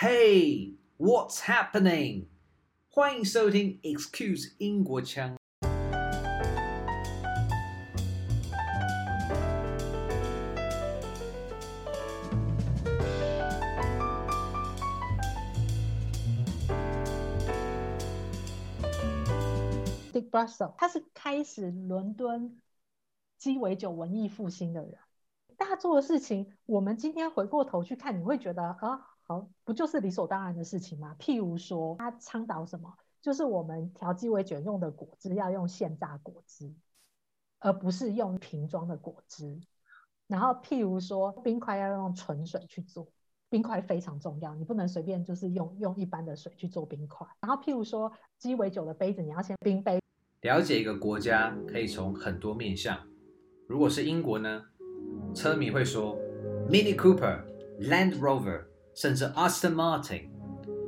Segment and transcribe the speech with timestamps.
[0.00, 2.26] Hey, what's happening?
[2.88, 5.36] 欢迎收听 Excuse 英国腔。
[20.12, 22.60] Dick Brussel，他是开始伦敦
[23.36, 24.96] 鸡尾酒文艺复兴的人。
[25.56, 31.14] 大家做的事情，我们今天回过头去看，你会觉得啊，好，不就是理所当然的事情吗？
[31.18, 36.72] 譬如说，他倡导什么，就是我们调鸡尾酒用的果汁要用现榨果汁，
[37.58, 39.60] 而不是用瓶装的果汁。
[40.26, 43.06] 然后，譬如说，冰块要用纯水去做，
[43.50, 47.26] 冰块非常重要，你不能随便就是用用一般的水去做冰块。
[47.40, 50.00] 然后，譬如说，鸡尾酒的杯子你要先冰杯。
[50.40, 52.98] 了解一个国家可以从很多面向。
[53.66, 54.62] 如果是英国呢，
[55.34, 56.16] 车迷会说
[56.70, 57.44] Mini Cooper、
[57.80, 58.67] Land Rover，
[59.00, 60.22] 甚至 Aston Martin。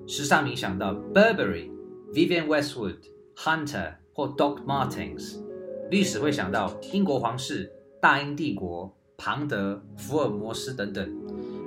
[0.05, 1.71] 时尚迷想到 Burberry、
[2.13, 2.97] Vivienne Westwood、
[3.37, 5.37] Hunter 或 Doc Martens。
[5.93, 11.09] 历史会想到英国皇室、大英帝国、庞德、福尔摩斯等等。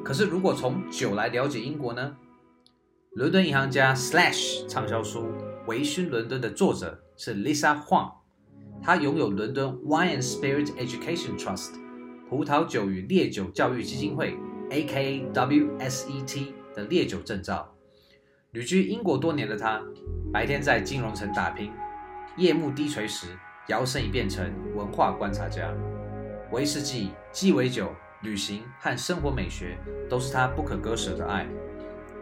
[0.04, 2.18] 可是如果从酒来了解英国呢？
[3.12, 5.22] 伦敦银行家 Slash 畅销书
[5.68, 7.00] 《微醺伦敦》的作者。
[7.16, 8.12] 是 Lisa Huang，
[8.82, 11.76] 她拥有伦敦 Wine and Spirit Education Trust
[12.28, 14.36] 葡萄酒与烈酒教育基金会
[14.74, 17.72] A K W S E T 的烈酒证照。
[18.54, 19.80] 旅居英国多年的他，
[20.34, 21.72] 白天在金融城打拼，
[22.38, 23.28] 夜幕低垂时，
[23.68, 25.72] 摇身一变成文化观察家。
[26.52, 29.78] 威士忌、鸡尾酒、旅行和生活美学
[30.10, 31.48] 都是他不可割舍的爱。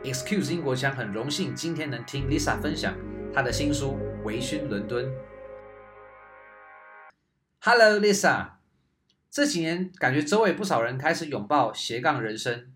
[0.04, 2.94] Excuse 英国腔，很荣幸今天能听 Lisa 分享
[3.34, 3.98] 她的新书。
[4.26, 5.10] 微醺伦敦
[7.62, 8.46] ，Hello Lisa，
[9.32, 12.74] 这几年感觉周围不少人开始拥抱斜杠人生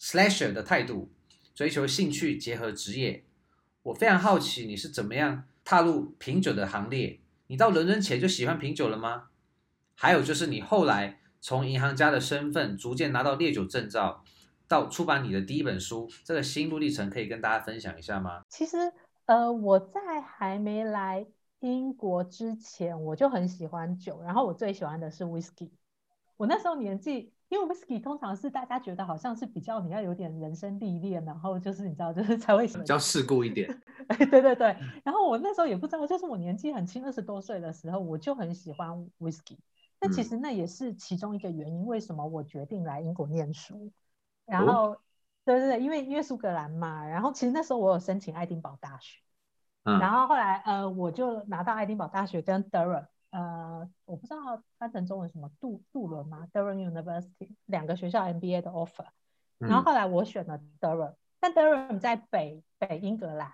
[0.00, 1.10] ，Slasher 的态度，
[1.54, 3.24] 追求兴趣结合职业。
[3.82, 7.20] 我非常好奇你是怎么样踏入品酒的行列？
[7.48, 9.28] 你到伦敦前就喜欢品酒了吗？
[9.94, 14.24] 还有就是你后来从银行家的身份逐渐拿到烈酒证照，
[14.66, 18.40] 到出版你的第一本书，这个心路历程可以跟大家分享一下吗？
[18.48, 18.76] 其实。
[19.26, 21.26] 呃，我在还没来
[21.60, 25.68] 英国之前，我就很喜欢酒，然后我最喜欢的是 whisky。
[26.38, 33.68] 我那时候年纪，因为 whisky 通常是大家觉得好像是比较你要有点人生历练，然后就是你知道，就是才会比较世故一点。
[34.30, 34.74] 对对对。
[35.04, 39.58] 然后我那时候也不知道，就是我年纪很轻，二十多岁的时候，我就很喜欢 whisky。
[40.00, 43.92] 那其实那也是其中一个原因，为什么我决定来英国念书。
[44.46, 44.92] 然后。
[44.92, 44.98] 哦
[45.44, 49.18] 对对对，因为因为苏格兰嘛，然后其实那时候我有申请爱丁堡大学，
[49.84, 59.06] 嗯、然后后来呃我就拿到爱丁堡大学跟 Durham 呃我不知道翻成中文什么杜杜伦吗？Durham University 两个学校 MBA 的 offer，
[59.58, 63.52] 然后后来我选了 Durham，、嗯、但 Durham 在北北英格兰，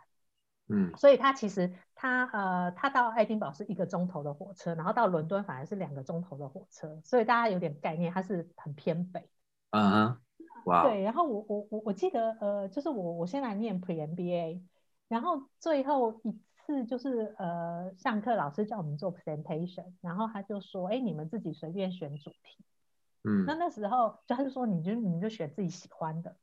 [0.69, 9.29] 嗯，所以他其实他呃他到爱丁堡是一个钟头的火车，然后到伦敦反而是两个钟头的火车，所以大家有点概念，它是很偏北，
[9.71, 10.21] 嗯哼。
[10.67, 10.85] Wow.
[10.85, 14.63] 对，然后我我我我记得，呃，就是我我先来念 Pre MBA，
[15.09, 22.65] 然后最后一次就是呃上课老师叫我们做 presentation，然后他就说，哎，你们自己随便选主题，
[23.25, 26.37] 嗯，那那时候就他就说，你就你就选自己喜欢的，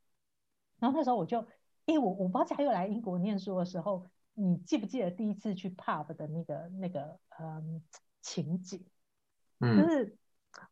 [0.79, 1.41] 然后那时候我就，
[1.85, 7.81] 哎，我我不知道嘉佑来英国念书的时候，你记不记得第一次去 pub 的那个那个嗯
[8.21, 8.85] 情景，
[9.59, 10.17] 嗯，就是。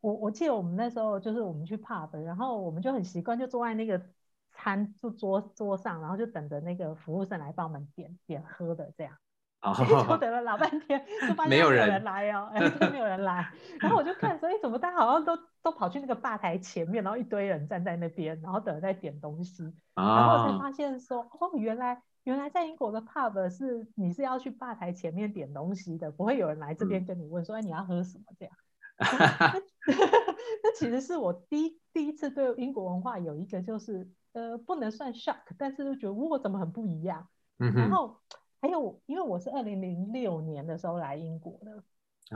[0.02, 4.10] 我我记得我们那时候就是我们去 pub，然后我们就很习惯就坐在那个
[4.52, 9.18] 餐就桌桌上，然后就等着那个服务生来帮我们点点喝的这样。
[9.62, 9.74] 哦。
[10.08, 13.52] 就 等了老半天，就发现没有人来哦，哎，都没有人来。
[13.80, 19.64] 然后我就看说，哎，怎么大家好像都都跑去那个吧台前面，然后一堆人站在那边，然后等着在点东西。
[19.96, 20.04] 哦。
[20.04, 28.54] 然后我才发现说，哦，原来原来在英国的 pub 是你是要去吧台前面点东西的，不会有人来这边跟你问说，哎，你要喝什么这样。
[30.62, 37.28] 那其实是我第一第一次对英国文化有一个就是呃不能算 shock，但是就觉得哇怎么很不一样。
[37.60, 38.20] 嗯、然后
[38.62, 41.84] 还有因为我是二零零六年的时候来英国的，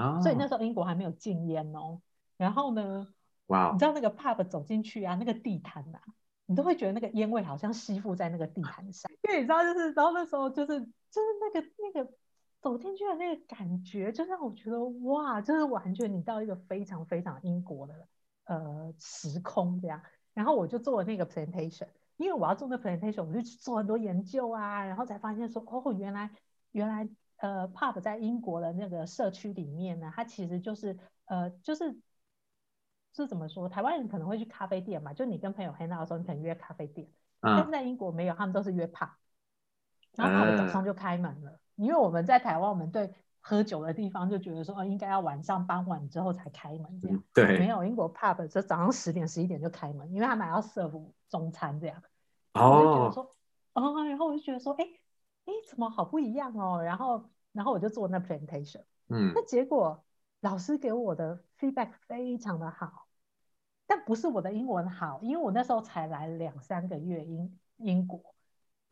[0.01, 2.01] 哦，所以那时候英国还没有禁烟哦。
[2.37, 3.07] 然后呢，
[3.47, 6.03] 哇，你知道那个 pub 走进去啊，那个地毯呐、啊，
[6.45, 12.11] 你都会觉得那个烟味好像吸附在那个地毯上， 因为你知道就是，然后那时候就是就是那个那个。
[12.63, 18.07] 走进去的那个感觉，就让我觉得哇，就是完全你到一个非常非常英国的
[18.45, 20.01] 呃时空这样。
[20.33, 26.30] 然后我就做了那个 presentation，因为我要做那个 presentation，我就去做很多研究啊，然后才发现说哦，原来
[26.71, 27.07] 原来
[27.38, 31.95] 呃 pub 在英国的那个社区里面呢，它其实就是呃就是
[33.15, 33.69] 是怎么说？
[33.69, 37.07] 台湾人可能会去咖啡店嘛，就你跟朋友 hang out 的时候，你可能约咖啡店。
[37.42, 39.09] 嗯、但是在英国没有，他们都是约 pub，
[40.16, 43.13] 然后 pub 早上就开门了，呃、因为我们在台湾，我们对
[43.45, 47.18] 喝酒的地方就觉得说，哦，应该要晚上傍晚之后才开门这样。
[47.18, 52.01] 嗯、对，没有英国 pub 就早上十点十一点就开门，因为他们还要 serve 中餐这样。
[52.54, 52.72] 哦。
[52.72, 53.24] 我就觉得说，
[53.74, 54.86] 哦，然后我就觉得说，哎，
[55.45, 56.81] 哎，怎么好不一样哦？
[56.81, 60.01] 然后，然后我就做那 presentation，嗯，那结果
[60.40, 63.07] 老师给我的 feedback 非常的好。
[63.86, 68.34] 但不是我的英文好，因为我那时候才来两三个月英英国，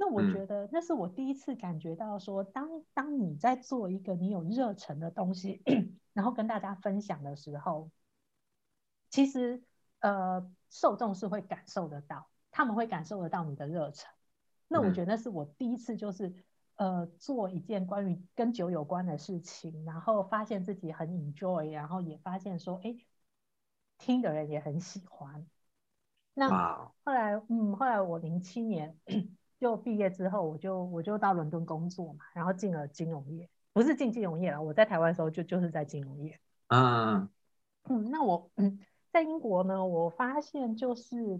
[0.01, 5.61] 那我觉得那是我第一次感觉到说，当当你在做一个你有热忱的东西，
[6.13, 7.91] 然后跟大家分享的时候，
[9.11, 9.61] 其实
[9.99, 14.09] 呃受众是会感受得到，他们会感受得到你的热忱。
[14.67, 16.33] 那我觉得那是我第一次就是
[16.77, 22.97] 呃做一件关于跟酒有关的事情，然后发现自己很 enjoy，然后也发现说，哎。
[24.03, 25.45] 听的人也很喜欢。
[26.33, 26.49] 那
[27.03, 28.97] 后来.嗯，后来我零七年
[29.61, 34.61] 就毕业之后，我就我就到伦敦工作嘛，然后进了金融业，不是进金融业了。
[34.61, 36.39] 我在台湾的时候就就是在金融业。
[36.67, 37.27] 嗯、uh.
[37.83, 38.79] 嗯，那我嗯
[39.11, 41.39] 在英国呢，我发现就是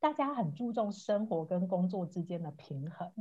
[0.00, 3.12] 大家很注重生活跟工作之间的平衡。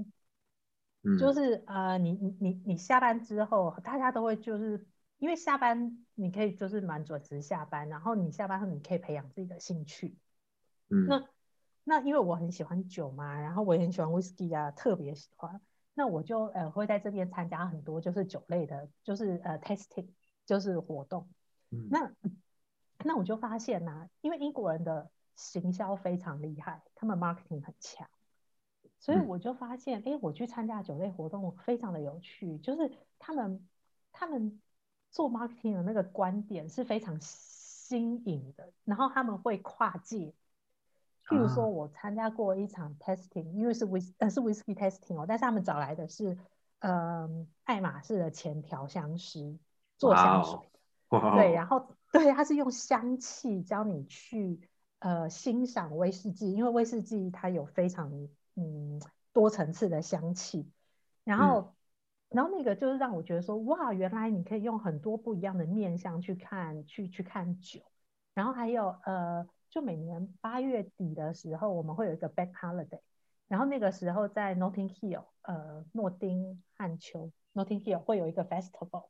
[1.03, 4.87] 嗯，就是呃，你你你你下班之后，大家都会就是。
[5.19, 10.17] 因为下班你可以就是蛮准时下班，然后你下班后你可以培养自己的兴趣。
[10.89, 11.23] 嗯，那
[11.83, 15.61] 那因为我很喜欢酒嘛，然后我也很喜欢 whisky 啊，特别喜欢。
[15.93, 20.07] 那我就呃会在这边参加很多就是酒类的，就是呃 testing
[20.45, 21.27] 就是活动。
[21.69, 22.11] 嗯，那
[23.03, 28.07] 那我就发现呐、啊，因为英国人的行销非常厉害，他们 marketing 很强，
[28.99, 33.67] 所以我就发现，哎、嗯，我去参加酒类活动非常的有趣，就是他们
[34.11, 34.59] 他们。
[35.11, 40.33] 做 marketing 的那个观点是非常新颖的，然后他们会跨界。
[41.27, 46.37] 譬如说，我参加过一场 testing，、啊、因为是 whis 呃是 whisky testing 哦，但是他们找来的是
[46.79, 49.57] 嗯爱马仕的前调香师
[49.97, 50.59] 做香水.
[51.09, 54.59] 对，然后对，他是用香气教你去
[54.99, 58.11] 呃欣赏威士忌，因为威士忌它有非常
[58.55, 60.71] 嗯多层次的香气，
[61.23, 61.61] 然后。
[61.61, 61.73] 嗯
[62.33, 67.79] 然后那个就是让我觉得说，哇，原来你可以用很多不一样的面向去看，去去看酒。
[68.33, 72.99] 然后还有呃，就每年八月底的时候，我们会有一个 Bank Holiday。
[73.47, 79.07] 然后那个时候在 Notting Hill，呃，诺丁汉丘 Notting Hill 会有一个 Festival。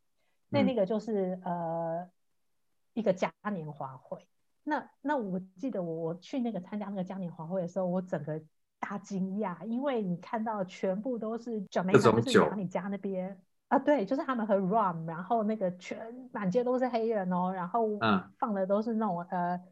[0.48, 2.08] 那那个就是呃
[2.94, 4.26] 一个嘉年华会。
[4.64, 8.42] 那那我记得我我去那个参加那个嘉年华会的时候，我整个。
[8.86, 17.88] 大惊讶，因为你看到全部都是 Jamaica，就是讲你家那边啊，对，就是他们喝 rum，然后那个全满街都是黑人哦，然后
[18.38, 19.64] 放的都是那种、嗯、呃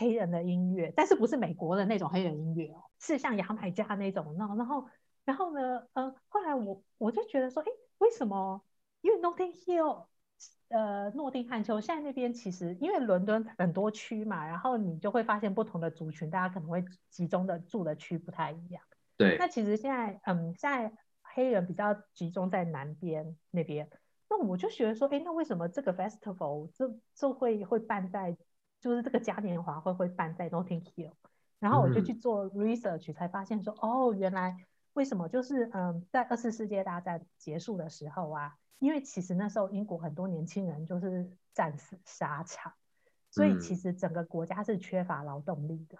[0.00, 4.86] 黑人的音乐，但是不是美国的那种黑人音乐哦，是像牙买加那种，然后然后
[5.26, 7.66] 然后呢，呃，后来我我就觉得说，哎，
[7.98, 8.62] 为什么？
[9.02, 10.06] 因为 Notting Hill。
[10.70, 18.82] 呃，诺丁汉丘现在那边其实因为伦敦很多区嘛，然后你就会发现不同的族群，大家可能会集中的住的区不太一样。
[19.16, 19.36] 对。
[19.36, 20.92] 那其实现在，嗯，现在
[21.22, 23.90] 黑人比较集中在南边那边。
[24.30, 28.34] 那我就觉得说，哎，那为什么这个 festival 就就会会办在，
[28.80, 31.12] 就是这个嘉年华会会办在 Notting Hill？
[31.58, 38.56] 然后我就去做 research，才发现说，嗯、哦，原来为什么就是嗯，在二次世界大战结束的时候啊。
[38.80, 42.72] 因为其实那时候英国很多年轻人就是战死沙场，
[43.30, 45.98] 所以其实整个国家是缺乏劳动力的。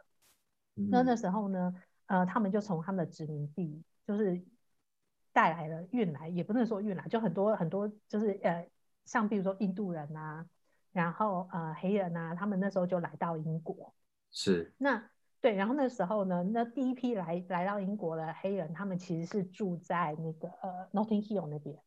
[0.77, 1.75] 嗯、那那时候呢，
[2.07, 4.43] 呃，他们就从他们的殖民地就是
[5.31, 8.67] 带来了运来，也不能说运来，就很多很多就是呃，
[9.05, 10.47] 像比如说印度人啊，
[10.93, 13.95] 然后呃黑人啊，他们那时候就来到英国。
[14.31, 14.73] 是。
[14.79, 21.79] 那对，然后那时候呢，那第一批来来到英国的黑人，他们其实是住在那个呃 Notting Hill 那边。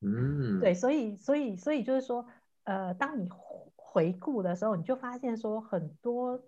[0.00, 2.26] 嗯，对，所以，所以，所以就是说，
[2.64, 3.28] 呃，当你
[3.74, 6.40] 回顾的时候，你就发现说很多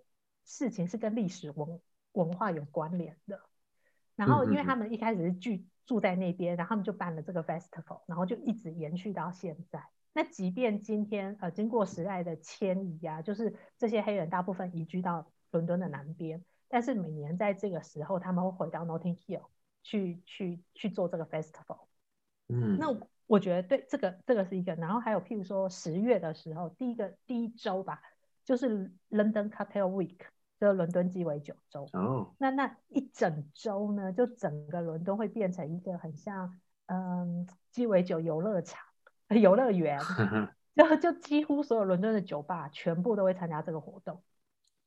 [0.45, 1.81] 事情是跟历史文
[2.13, 3.41] 文化有关联的。
[4.15, 9.83] 然后，因为他们一开始是居住在那边，然后他们就办了这个 festival，然后就一直延续到现在。
[10.17, 19.43] 那即便今天，呃，经过时代的迁移啊，就是这些黑人大部分移居到伦敦的南边，但是每年在这个时候，他们会回到 Notting Hill
[19.83, 21.81] 去去去做这个 festival。
[22.47, 22.97] 嗯，那。
[23.27, 28.01] 我觉得对这个这个是一个，然后还有譬如说十月的时候，第一个第一周吧，
[28.45, 30.17] 就是 London Cocktail Week，
[30.57, 31.85] 就是伦敦鸡尾酒周。
[31.91, 32.33] 哦。
[32.37, 38.81] 那那一整周呢，就整个伦敦会变成一个很像嗯鸡尾酒游乐场、
[39.29, 39.99] 游乐园，
[40.75, 44.23] 就就几乎所有伦敦的酒吧全部都会参加这个活动。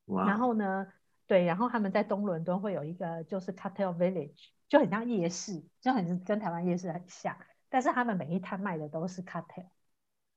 [0.05, 0.25] 哇。
[0.25, 0.87] 然后呢，
[1.27, 7.37] 对，然后他们在东伦敦会有一个就是 Cartel Village，就很像夜市，就很跟台湾夜市很像，
[7.69, 9.67] 但是他们每一摊卖的都是 Cartel。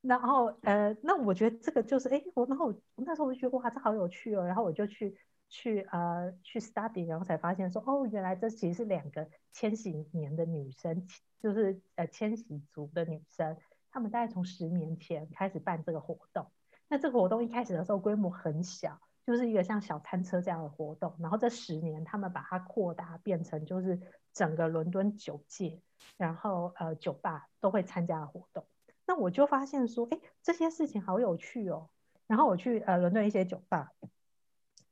[0.00, 5.16] 然后呃，那我觉得这个就是哎，我然后我那时候我就觉得哇，这好有趣哦，然后我就去
[5.48, 11.06] 去呃去 study，然后才发现说哦，原来这其实是两个千禧年的女生，
[11.40, 13.56] 就是呃千禧族的女生，
[13.94, 16.50] 她们大概从十年前开始办这个活动。
[16.88, 24.00] 那这个活动一开始的时候规模很小，就是一个像小餐车这样的活动，然后这十年他们把它扩大变成就是
[24.32, 25.80] 整个伦敦酒界，
[26.16, 28.66] 然后呃酒吧都会参加的活动。
[29.06, 31.88] 那我就发现说，哎，这些事情好有趣哦。
[32.26, 33.92] 然后我去呃伦敦一些酒吧，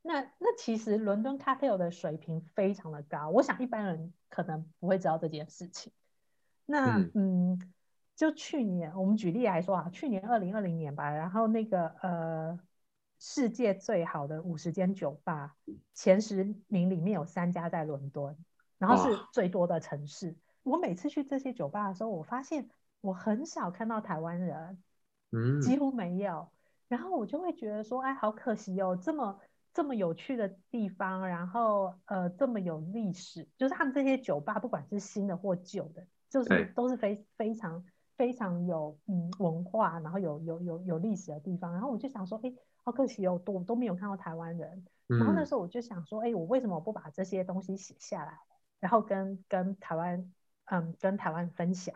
[0.00, 5.92] 那那其实伦敦 cocktail 的水平非常的高，我想一般人可能不会知道这件事情。
[6.66, 7.72] 那嗯，嗯，
[8.16, 12.60] 就去年我们举例来说啊，去年二零二零年吧，然后那个呃
[13.18, 15.56] 世界最好的五十间酒吧
[15.94, 18.36] 前十名里面有三家在伦敦，
[18.78, 20.30] 然后是最多的城市。
[20.30, 20.34] 哦。
[20.62, 22.68] 我每次去这些酒吧的时候，我发现。
[23.02, 24.80] 我很少看到台湾人，
[25.32, 26.48] 嗯，几乎没有。
[26.86, 29.40] 然后我就会觉得说，哎，好可惜哦，这么
[29.74, 37.84] 这么有趣的地方，然后呃，这么有历史，就是他们这些酒吧，不管是新的或旧的，就是都是非非常
[38.16, 41.72] 非常有嗯文化，然后有有有有历史的地方。
[41.72, 42.52] 然后我就想说，哎，
[42.84, 44.84] 好可惜哦，都都没有看到台湾人。
[45.06, 48.38] 然后那时候我就想说，哎，我为什么不把这些东西写下来，
[48.80, 50.32] 然后跟跟台湾
[50.66, 51.94] 嗯跟台湾分享？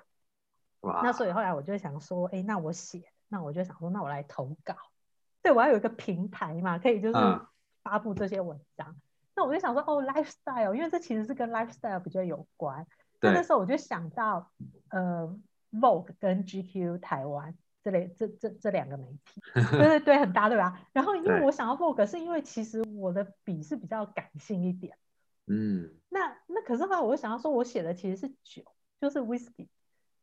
[0.83, 4.77] 那所以后来我就想说，哎，那我写，那我就想说，那我来投稿，
[5.43, 7.19] 对，我要有一个平台嘛，可以就是
[7.83, 8.89] 发布这些文章。
[8.91, 9.01] 嗯、
[9.35, 12.87] 那我就想说，哦，lifestyle，因为这其实是跟 lifestyle 比较有关。
[13.19, 13.33] 对。
[13.33, 14.49] 那时候我就想到，
[14.91, 15.37] 呃
[15.81, 20.81] ，Vogue 跟 GQ 台湾这类这这这两个媒体， 对对对，很搭，对吧？
[20.93, 24.97] 然后因为我想要 Vogue，是因为其实我的笔是比较感性一点。
[25.47, 25.91] 嗯。
[26.09, 28.63] 那那可是后来我就想要说，我写的其实是酒，
[29.01, 29.69] 就是 whisky。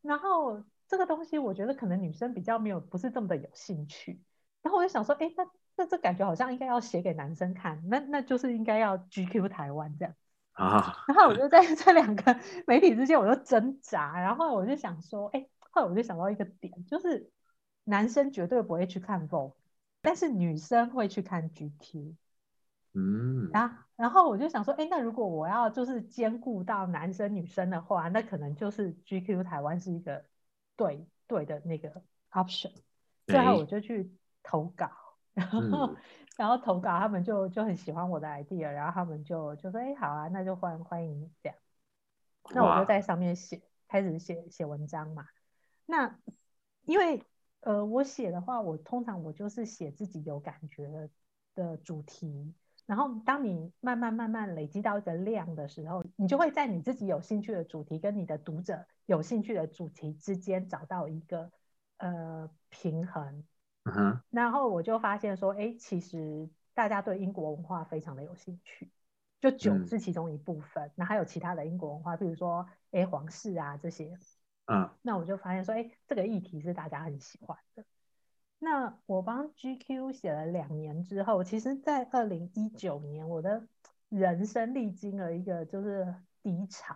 [0.01, 4.19] 然后这个东西，我觉得可能女生比较没有，不是这么的有兴趣。
[4.62, 10.13] 然后我就想说，哎，那那这感觉好像应该要写给男生看，那那就是应该要 GQ 台湾这样
[10.53, 11.03] 啊。
[11.07, 14.19] 然后我就在 这两个媒体之间，我就挣扎。
[14.19, 17.29] 然后我就想说，哎，后来我就想到一个点，就是
[17.83, 19.53] 男生绝对不会去看 Vogue，
[20.01, 22.15] 但是女生会去看 GQ。
[22.95, 30.25] 嗯，然后然后我就想说，哎，那如果我要就是兼顾到男生女生的话，那可能就是 GQ 台湾是一个
[30.75, 32.72] 对对的那个 option。
[33.25, 34.12] 最后我就去
[34.43, 34.91] 投稿，
[35.33, 35.95] 然后、嗯、
[36.35, 41.57] 然后投稿他们就就很喜欢我的 idea，然后他们就就说，哎，好啊，那就欢欢迎你这样。
[42.53, 45.27] 那我就在上面写，开始写写文章嘛。
[45.85, 46.19] 那
[46.85, 47.23] 因为
[47.61, 51.09] 呃，我写的话，我通常我就是写自己有感觉的
[51.55, 52.53] 的主题。
[52.85, 61.49] 然后，当你慢慢慢慢累积到一个量的时候，你就会在你自己有兴趣的主题跟你的读者有兴趣的主题之间找到一个
[61.97, 63.45] 呃平衡。
[63.83, 64.21] 嗯哼。
[64.29, 68.91] 然后我就发现说，哎，其实大家对英国文化非常的有兴趣，
[69.39, 74.17] 就酒是其中一部分，那、嗯、还有其他的英国文化，比如说哎皇室啊这些。
[74.65, 74.89] 嗯。
[75.01, 77.83] 那我就发现说，哎，这个议题是大家很喜欢的。
[78.59, 83.67] 那我帮 GQ 写了两年之后，其实，在二零一九年，我的
[84.07, 86.95] 人生历经了一个就是低潮，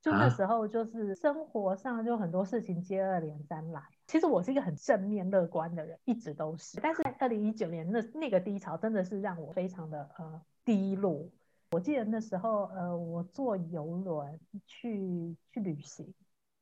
[0.00, 3.82] 就那时候就是生活上就很多事情接二连三来。
[4.06, 6.80] 其实我是一个很正面乐观的人，一直都是。
[6.80, 11.28] 但是在二零一九年那那个低潮真的是让我非常的呃低落。
[11.72, 16.14] 我记得那时候呃，我坐游轮去去旅行，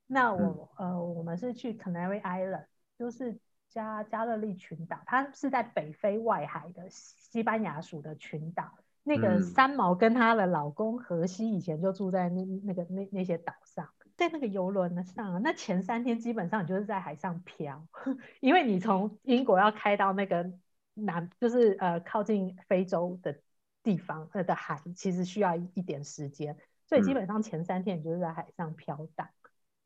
[0.06, 2.66] 那我呃我们是去 Canary Island，
[2.98, 3.38] 就是。
[3.70, 8.70] 加加勒利群岛，它是在北非外海的西班牙属的群岛。
[9.02, 17.86] 那个三毛跟她的老公荷西以前就住在那那个那那些岛上，在那个游轮上，那前三天基本上你就是在海上漂，
[18.40, 20.52] 因为你从英国要开到那个
[20.94, 23.40] 南，就是呃靠近非洲的
[23.82, 26.56] 地方呃的海，其实需要一点时间，
[26.86, 29.28] 所以基本上前三天你就是在海上漂荡。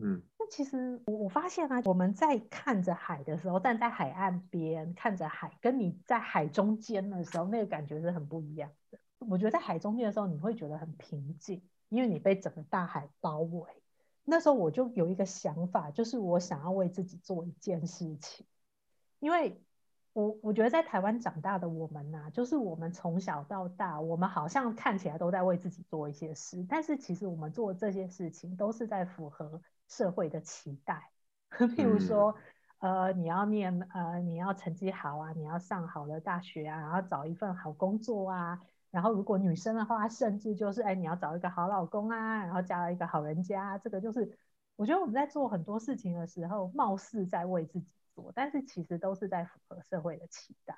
[0.01, 8.99] 嗯，那其实我我发现啊，我们在看着海的时候，站在海岸边看着海，跟你在海中间的时候，那个感觉是很不一样的。
[9.19, 13.65] 我觉得在海中间的时候，你会觉得很平静，因为你被整个大海包围。
[14.29, 18.47] 那时候我就有一个想法，就是我想要为自己做一件事情，
[19.19, 19.61] 因为
[20.13, 29.61] 我我觉得在台湾长大的我们呐、啊，就是我们从小到大，我们好像看起来都在为自己做一些事，但是其实我们做的这些事情都是在符合。
[29.91, 31.11] 社会的期待，
[31.49, 32.35] 譬如说，
[32.81, 44.39] 嗯、呃，你要念，呃，你要成绩好啊，你要上好的大学啊，然后找一份好工作啊，然后如果女生的话，甚至就是哎，你要找一个好老公啊，然后嫁了一个好人家，这个就是
[44.77, 50.75] 我觉得我们在做很多事情的时候，貌似在为自己做，但是其实都是在符合社会的期待。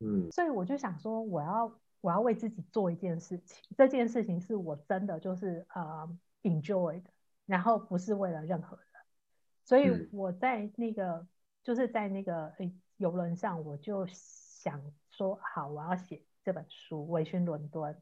[0.00, 6.08] 嗯，所以我就想说，我要我要为自己做一件事情，这件事情是我真的就是呃
[6.42, 7.10] enjoy 的，
[7.46, 8.86] 然后不是为了任何人。
[9.64, 11.28] 所以我在那个、嗯、
[11.62, 17.94] 就是在那个诶游轮上，我就想说，好，我要写这本书《微醺伦敦》，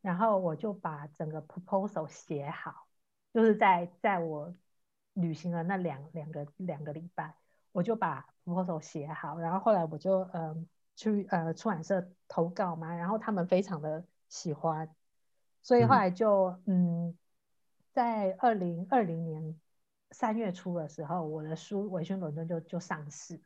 [0.00, 2.86] 然后我就把整个 proposal 写好，
[3.32, 4.54] 就是在在我
[5.14, 7.34] 旅行的那两两个两个礼拜，
[7.72, 10.48] 我就把 proposal 写好，然后后来我就嗯。
[10.48, 10.66] 呃
[10.98, 14.92] 去呃出版社投稿嘛，然后他们非常的喜欢，
[15.62, 17.18] 所以后来就嗯，嗯，
[17.92, 19.60] 在二零二零年
[20.10, 23.40] 三月初的时候，我的书《微醺伦敦》就就上市。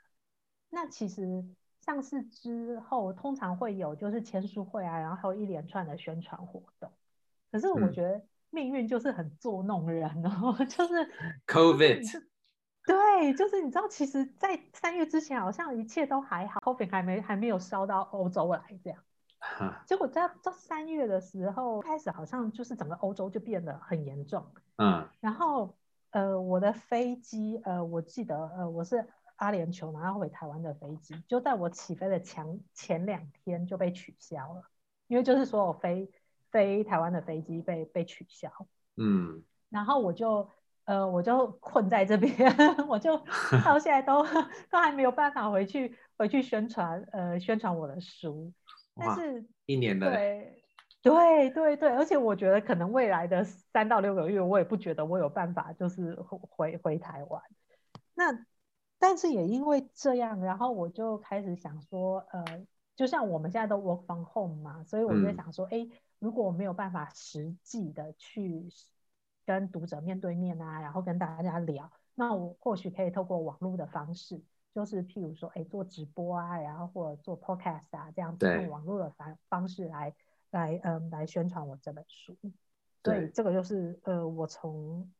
[0.70, 1.44] 那其实
[1.84, 6.90] 上市之后，通常会有就是签书会啊，然后一连串的宣传活动。
[7.50, 10.94] 可是我觉得命运就是很捉弄人哦， 嗯、就是
[11.46, 12.22] COVID。
[12.84, 18.98] 对，就是你知道，其实，在三月之前，好像一切都还好，COVID 还没还没有烧到欧洲来这样。
[19.86, 24.44] 结果在到三月的时候，开始好像就是整个欧洲就变得很严重。
[24.78, 25.08] 嗯。
[25.20, 25.76] 然后，
[26.10, 34.62] 呃，我的飞机，呃，我记得，呃，我是阿联酋然后回台湾的飞机，就在我起飞的前前两天就被取消了，
[35.08, 36.10] 因为就是说我飞
[36.50, 38.50] 飞台湾的飞机被被取消。
[38.96, 39.42] 嗯。
[39.70, 40.48] 然后我就。
[40.84, 42.34] 呃，我就困在这边，
[42.90, 43.16] 我就
[43.64, 44.20] 到现在都
[44.68, 48.52] 都还没有办法回去回去宣传，呃，宣传我的书。
[48.96, 50.64] 但是一年的对
[51.00, 57.40] 对对对，而且我觉得可能未来的三到六个月，我也不觉得我有办法就是回回台湾。
[58.14, 58.44] 那
[59.02, 65.90] 但是也因为这样，然后我就开始想说，呃，就像我们现在都 work from home 嘛，所以我就想说，哎、嗯，
[66.20, 68.68] 如果我没有办法实际的去。
[69.44, 74.40] 跟读者面对面啊，然后跟大家聊，那我或许可以透过网络的方式，
[74.72, 80.14] 就是譬如说，哎，做直播啊，然后或者做 podcast 啊，这样子用网络的方方式来
[80.52, 82.36] 来嗯来宣传我这本书。
[83.02, 85.10] 对，这个就是呃，我从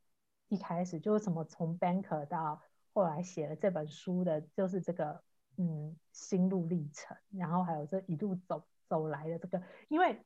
[0.47, 5.23] 一开始就是什么从 banker 到后来写了这本书的，就是这个
[5.57, 10.21] 嗯心路历程，然后还有这一路走走来的这个，因为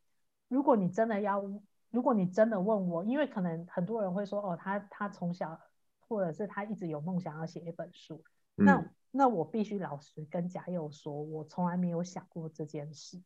[0.49, 1.43] 如果你真的要。
[1.93, 5.59] 如果你真的问我，因为可能很多人会说，哦，他他从小
[6.01, 8.23] 或者是他一直有梦想要写一本书，
[8.57, 13.23] 嗯、那那我必须老实跟嘉佑说，我从来没有想过这件事。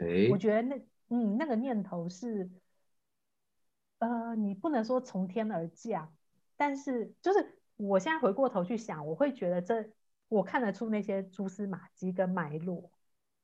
[0.00, 0.76] 欸、我觉得那
[1.08, 2.48] 嗯那个念头是，
[3.98, 6.14] 呃，你不能说从天而降，
[6.56, 9.90] 但是就是我现在回过头去想，我会觉得这
[10.28, 12.90] 我看得出那些蛛丝马迹跟脉络，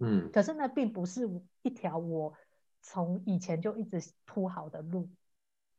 [0.01, 1.27] 嗯，可是那并不是
[1.63, 2.35] 一条我。
[2.87, 5.09] 从以前就一直铺好的路，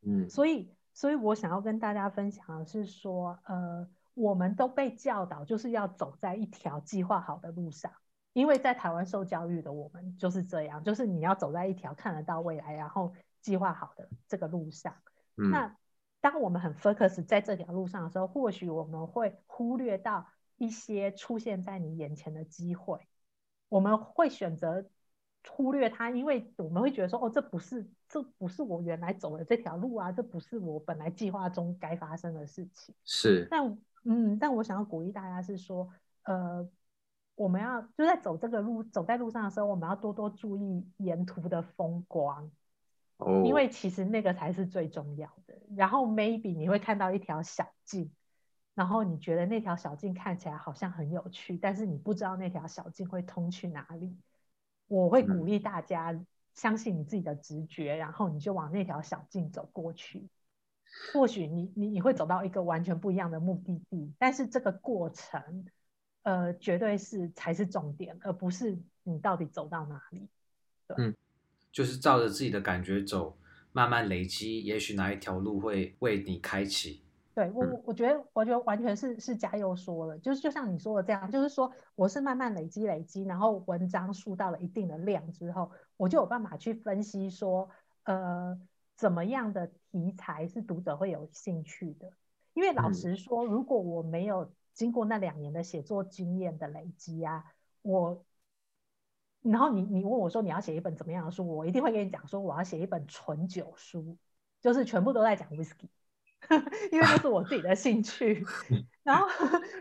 [0.02, 7.92] 嗯，所以，所以我想要跟大家分享的是说，呃，我们都被教导就是要走在一条计划好的路上，
[8.32, 14.92] 因为在台湾受教育的我们就是这样，就是你要走在一条看得到未来，然后计划好的这个路上。
[15.36, 15.76] 嗯，那
[16.26, 22.98] 当我们很 focus 在这条路上的时候，或许我们会忽略到一些出现在你眼前的机会，
[23.68, 24.84] 我们会选择。
[25.48, 32.92] 忽略它，因为我们会觉得说，哦，这不是，这不是我原来走的这条路啊，这不是我本来计划中该发生的事情。
[33.04, 35.88] 是，但嗯，但我想要鼓励大家是说，
[36.24, 36.68] 呃，
[37.36, 42.50] 我们要就在走这个路，走在路上的时候，我们要多多注意沿途的风光，
[43.18, 45.54] 哦，因为其实那个才是最重要的。
[45.74, 48.10] 然后 maybe 你会看到一条小径，
[48.74, 54.16] 然后你觉得那条小径看起来好像很有趣，但是你不知道那条小径会通去哪里。
[54.88, 56.18] 我会鼓励大家
[56.54, 60.28] 相信你自己的直觉，嗯、然后你就往那条小径走过去。
[61.12, 65.66] 或许你你你会走到一个完全不一样的目的地，但是这个过程，
[66.22, 70.28] 呃，绝对是才是重点，而不是你到底走到哪里。
[70.86, 71.16] 对，嗯，
[71.72, 73.36] 就是照着自己的感觉走，
[73.72, 77.02] 慢慢累积，也许哪一条路会为你开启。
[77.34, 87.68] 对我，我觉得，我觉得完全是是嘉佑说了，就是就像你说的这样，就是说我是慢慢累积累积，然后文章数到了一定的量之后，我就有办法去分析说，
[88.04, 88.58] 呃，
[88.96, 92.10] 怎么样的题材是读者会有兴趣的。
[92.54, 97.44] 因为老实说，如果我没有经过那两年的写作经验的累积啊，
[97.82, 98.24] 我，
[99.50, 104.16] 然后你你问我说你要写一本怎么样的书，我一定会跟你讲说我要写一本纯酒书，
[104.60, 105.88] 就是全部都在讲 whisky。
[106.92, 108.44] 因为这是我自己的兴趣，
[109.02, 109.26] 然后，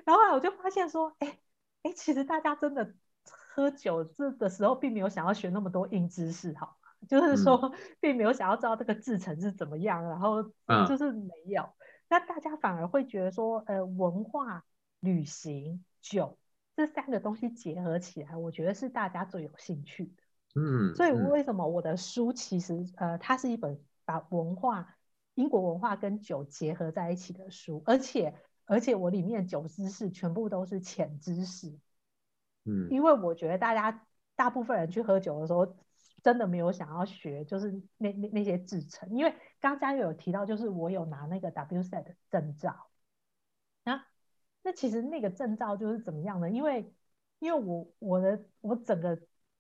[0.06, 1.38] 然后后来我就发现说，哎，
[1.84, 6.78] 哎，其实大家真的喝酒这的时候，并没有想要学那么多硬知识，好？
[7.08, 10.42] 就是说并没有想要知道这个制成是怎么样，然后
[10.88, 11.62] 就是没有。
[11.62, 11.74] 嗯、
[12.10, 14.64] 那大家反而会觉得说，呃，文化、
[15.02, 16.40] 旅行、酒
[16.76, 20.24] 这三个东西结合起来，我觉得是大家最有兴趣的。
[20.56, 24.98] 嗯，所以为什么我的书其实呃，它是一本把文化、
[25.34, 28.34] 英国文化跟酒结合在一起的书，而且
[28.66, 31.78] 而且我里面酒知识全部都是浅知识。
[32.66, 35.76] 嗯，因为我觉得大家大部分人去喝酒的时候，
[36.24, 39.10] 真的没有想要学，就是那那那些制成。
[39.12, 42.95] 因为刚刚有提到，就是我有拿那个 WSET 证照，那
[44.66, 46.50] 那其实那个证照就是怎么样呢？
[46.50, 46.94] 因为
[47.40, 49.18] 因为我我的我整个。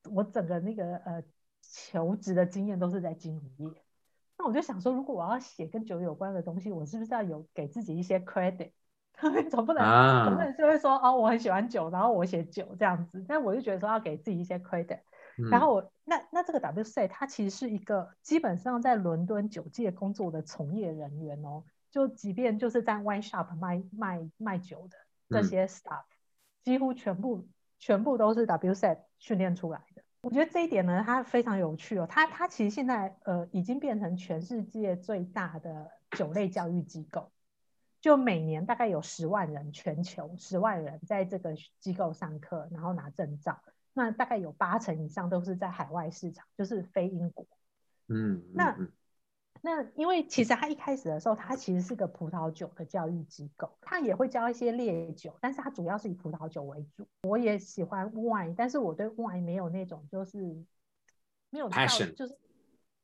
[0.07, 1.23] 我整个那个呃
[1.63, 3.81] 求职的经验都是在金融业，
[4.37, 8.69] 那我就想说，如果我要写跟酒有关的东西，我是不是要有给自己一些 credit？
[9.49, 13.25] 总不能、啊、总不能就会说哦，我很喜欢酒，然后我写酒这样子。
[13.27, 14.99] 但我就觉得说要给自己一些 credit。
[15.39, 21.63] 嗯、然后我那那这个 WSET 它其实是一个基本上在伦敦酒界工作的从业人员哦，
[21.95, 24.97] 就即便就是在 wine shop 卖卖卖酒的
[25.29, 26.19] 这些 staff，、嗯、
[26.65, 27.47] 几乎全部
[27.79, 30.03] 全部都是 WSET 训练出来的。
[30.19, 32.05] 我觉得这一点呢，它非常有趣哦。
[32.05, 37.31] 它它其实现在呃已经变成全世界最大的酒类教育机构，
[38.01, 43.61] 就每年大概有十万人，全球十万人在这个机构上课，然后拿证照。
[43.93, 47.47] 那大概有八成以上都是在海外市场，就是非英国。
[48.09, 48.75] 嗯，那。
[49.65, 57.07] 嗯那因为其实他一开始的时候，他其实是个葡萄酒的教育机构，他也会教一些烈酒，但是他主要是以葡萄酒为主。
[57.23, 60.37] 我也喜欢 wine，但是我对 wine 没有那种就是
[61.49, 62.37] 没有 passion，就是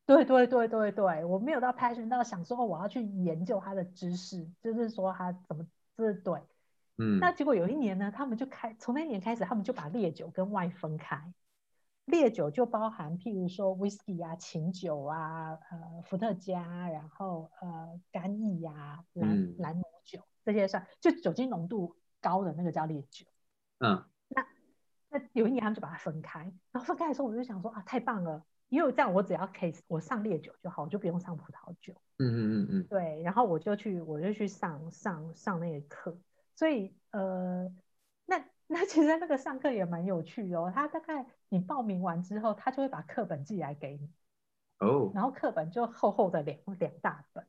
[0.06, 5.66] 对对对对对，我没有到 passion 到想说我要去研究他的知识，就是说他怎么
[5.98, 6.40] 这是对，
[7.00, 7.18] 嗯。
[7.20, 11.20] 那结果有一年呢，他们就开从那一年开始，他们就把烈酒跟 wine 分开。
[12.12, 23.26] 烈酒就包含，譬如说 whisky 啊、琴酒啊、呃伏特加，然后呃干邑呀、兰兰姆酒这些算，就酒精浓度高的那个叫烈酒。
[23.80, 24.46] 嗯，那
[25.10, 31.94] 那有一年他们就把它分开，然后分开的时候我就想说啊，太棒了，因为这样我只要 case 我上烈酒就好，我就不用上葡萄酒。
[32.20, 36.16] 嗯嗯嗯嗯，对，然后我就去我就去上上上那个课，
[36.56, 37.68] 所以呃
[38.26, 38.44] 那。
[38.74, 44.10] 那其实那个上课也蛮有趣的哦，他大概你报名完之后，他就会把课本寄来给你，
[44.80, 45.16] 哦，oh.
[45.16, 47.46] 然后课本就厚厚的两两大本。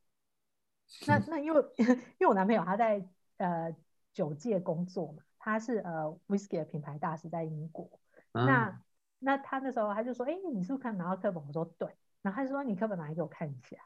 [1.07, 1.87] 那那因为 因
[2.21, 3.07] 为我男朋友他在
[3.37, 3.75] 呃
[4.13, 7.89] 酒界工作嘛，他是呃 whisky 的品牌大使在英国。
[8.33, 8.45] Uh.
[8.45, 8.83] 那
[9.21, 11.47] 那他那时候他就说，哎，你是不是看拿到课本？
[11.47, 11.89] 我说对。
[12.23, 13.77] 然后他就说，你课本拿来给我看一下。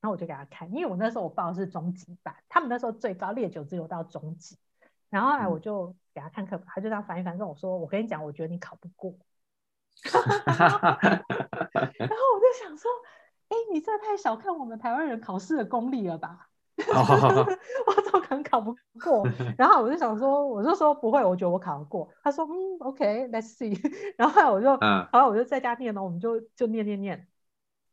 [0.00, 4.56] 然后我就给他看，因为我那时候我报的是中级版，他们那时候最高烈酒只有到中级。
[5.10, 9.14] 然后后来我就给他看课本，他就这样翻一翻，跟我说：“我跟你讲，我觉得你考不过。
[10.02, 10.18] ”然
[12.10, 12.90] 后我就想说
[13.48, 16.48] ：“哎，你这太小看我们台湾人考试的功力了吧？”
[16.88, 19.24] 我怎么可能考不过？
[19.56, 22.12] 然后我就想说，我就说不会，我觉得我考得过。
[22.24, 23.78] 他说：“嗯，OK，Let's see。”
[24.18, 27.28] 然后后来我就，然后我就在家念了，我们就就念念念。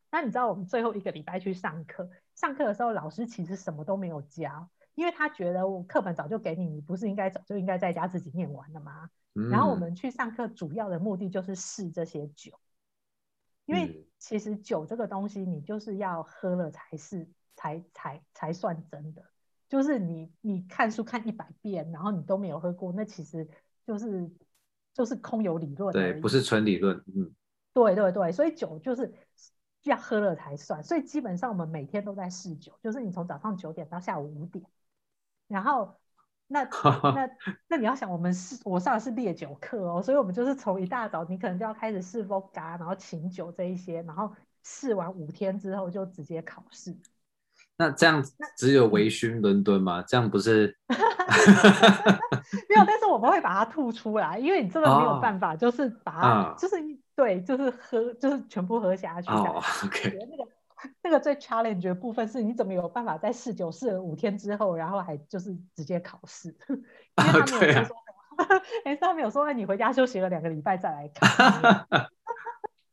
[0.09, 4.69] 那你知道我们最后一个礼拜去上课，上课的时候老师其实什么都没有教。
[4.95, 9.09] 因为他觉得我课本早就给你，你不是应该早就应该在家自己念完了吗？
[9.35, 12.57] 嗯、然后我们去上课主要的目的就是试这些酒，
[13.65, 19.21] 因为其实酒这个东西你就是要喝了才是才才才算真的，
[19.67, 23.45] 就是你你看书看一百遍，然后你都没有喝过，那其实
[23.85, 24.31] 就是
[24.93, 27.35] 就是空有理论，对，不是纯理论，嗯，
[27.73, 29.13] 对对对，所以酒就是
[29.83, 34.65] 要喝了才算，所以基本上我们每天都在试酒，就是你从早上九点到下午五点。
[35.47, 35.95] 然后，
[36.47, 37.29] 那那
[37.67, 44.31] 那你要想，我们是我上的是烈酒课哦，所以我们就是从一大早，你可能就要开始试 vodka，然后请酒这一些，然后
[44.63, 46.95] 试完五天之后就直接考试。
[47.77, 48.23] 那这样
[48.57, 50.01] 只有微醺伦敦吗？
[50.07, 50.77] 这样不是？
[50.87, 56.75] 没有，但是我们会把它吐出来，因为你真的没有办法，就是把就是
[57.15, 59.29] 对，就是喝，就是全部喝下去。
[59.29, 60.17] 哦，OK。
[60.29, 60.49] 那个
[61.01, 66.49] 那个最 challenge 的部分是，你怎么有办法在试酒试了五天之后，然后还就是直接考试？
[66.69, 67.95] 因为他没有说，
[68.37, 72.07] 哎、啊欸，他没有说，那你回家休息了两个礼拜再来考。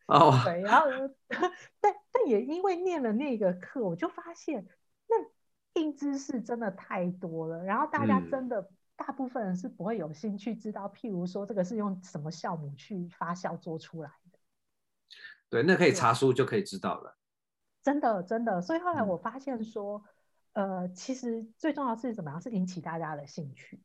[0.06, 0.86] 哦，对，然后
[1.80, 4.66] 但但也因为念了那个课，我就发现
[5.08, 14.38] 那硬知识真的太多了，然后大家真的、嗯、大部分人是不会有兴趣知道，譬如说这个是用什么酵母去发酵做出来的。
[15.48, 17.16] 对，那可以查书就可以知道了。
[17.82, 20.04] 真的，真的，所以后来我发现说，
[20.52, 23.80] 嗯、呃，其实最重要的是怎么样，是引起大家的兴趣。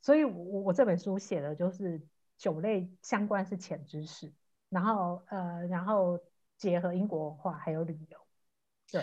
[0.00, 2.00] 所以我，我我这本书写的就是
[2.36, 4.32] 酒类相关是浅知识，
[4.68, 6.20] 然后呃，然后
[6.56, 8.18] 结合英国文化还有旅游。
[8.92, 9.02] 对，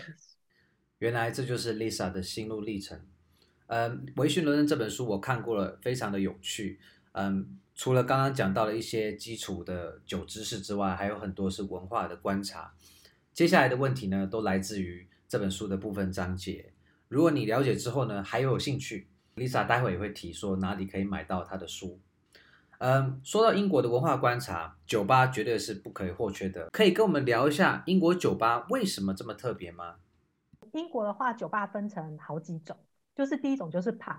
[0.99, 3.05] 原来这就是 Lisa 的心路历程。
[3.67, 6.79] 嗯，《微醺伦敦》这本书我看过了，非常的有趣。
[7.13, 12.73] 嗯，除了刚刚讲到了一些基础的酒知识之外，还有很多是文化的观察。
[13.33, 16.73] 接下来的问题呢，都来自于这本书的部分章节。
[17.07, 21.99] 如果你了解之后呢，还有兴趣，Lisa 待会也会提说哪里可以买到她的书。
[22.79, 26.69] 嗯，说到英国的文化观察，酒吧绝对是不可以或缺的。
[26.71, 29.95] 可以跟我们聊一下英国酒吧为什么这么特别吗？
[30.73, 32.75] 英国的话，酒吧分成好几种。
[33.15, 34.17] 就是第一种就是 pub，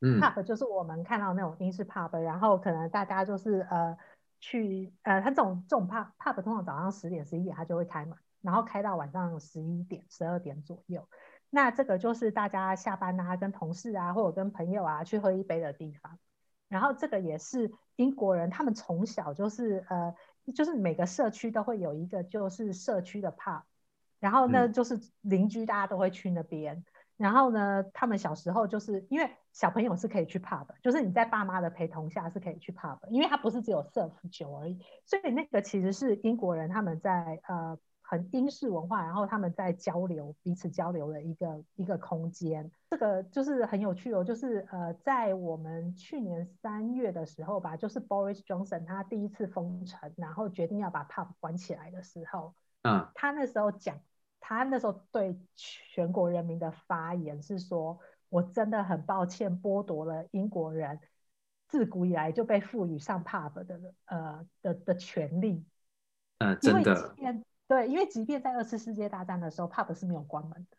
[0.00, 3.96] 嗯，pub 就是我们看到那种英式 pub，然后可能大家就是呃
[4.40, 11.06] 去呃，他这种这种 pub pub 通常早上十点十一点他就会开嘛，然后开到晚上十一点十二点左右。
[11.50, 16.18] 那这个就是大家下班啊，跟同事啊，或者跟朋友啊去喝一杯的地方。
[16.68, 20.14] 然后这个也是英国人他们从小就是呃，
[20.54, 23.62] 就是每个社区都会有一个就是社区的 pub，
[24.20, 26.84] 然后呢就是邻居大家都会去那边。
[27.20, 42.70] 嗯然后呢，他们小时候就是因为小朋友是可以去 pub，就是你在爸妈的陪同下是可以去 pub，因为它不是只有 serve 酒而已，所以那个其实是英国人他们在呃很英式文化，然后他们在交流彼此交流的一个一个空间。
[42.88, 54.00] 这个就是很有趣哦，就是呃在我们去年三月的时候吧，就是 Boris Johnson 他第一次封城，然后决定要把 pub 关起来的时候，嗯，他那时候讲。
[54.40, 60.98] 他那时候对全国人民的发言是说：“我真的很抱歉，剥夺了英国人
[61.68, 65.64] 自古以来就被赋予上 pub 的呃的的权利。”
[66.38, 67.14] 嗯，真的。
[67.68, 70.76] 对，因为即便在二次世界大战的时候，pub 是没有关门的。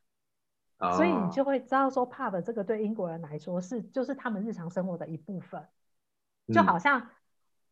[0.85, 0.97] 哦。
[0.97, 5.65] 所以你就会知道说，pub 这个对英国人来说是就是他们日常生活的一部分，
[6.47, 7.07] 就好像，嗯、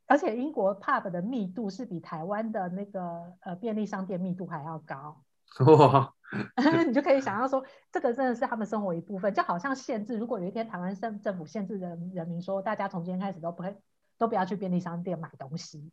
[0.05, 5.21] 而且英国 pub 的密度是比台湾的那个呃便利商店密度还要高。
[5.65, 6.13] 哇，
[6.87, 13.75] 你就可以想象说，这个真的是他们生活一部分，就好像限制，如果有一天台湾政政府限制人人民说，大家从今天开始都不会
[14.17, 15.91] 都不要去便利商店买东西，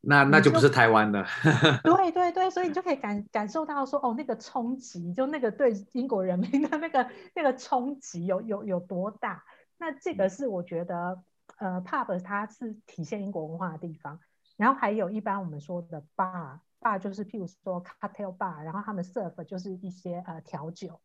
[0.00, 1.24] 那那就不是台湾的。
[1.84, 9.44] 对对对，所以你就可以感感受到说，哦，那个冲击，就那个对英国人民的那个那个冲击有有有多大？
[9.78, 11.22] 那这个是我觉得，
[11.58, 14.18] 呃，pub 它是体现英国文化的地方，
[14.56, 16.58] 然后还有一般我们说的 bar。
[16.80, 21.00] Bar 就是譬如说 cocktail bar，然后他们 serve 就是一些呃调酒，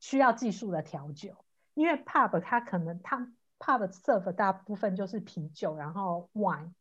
[0.00, 1.36] 需要技术的调酒。
[1.74, 6.72] 因为 pub 它可能它 pub serve 大部分就是啤酒，然后 wine，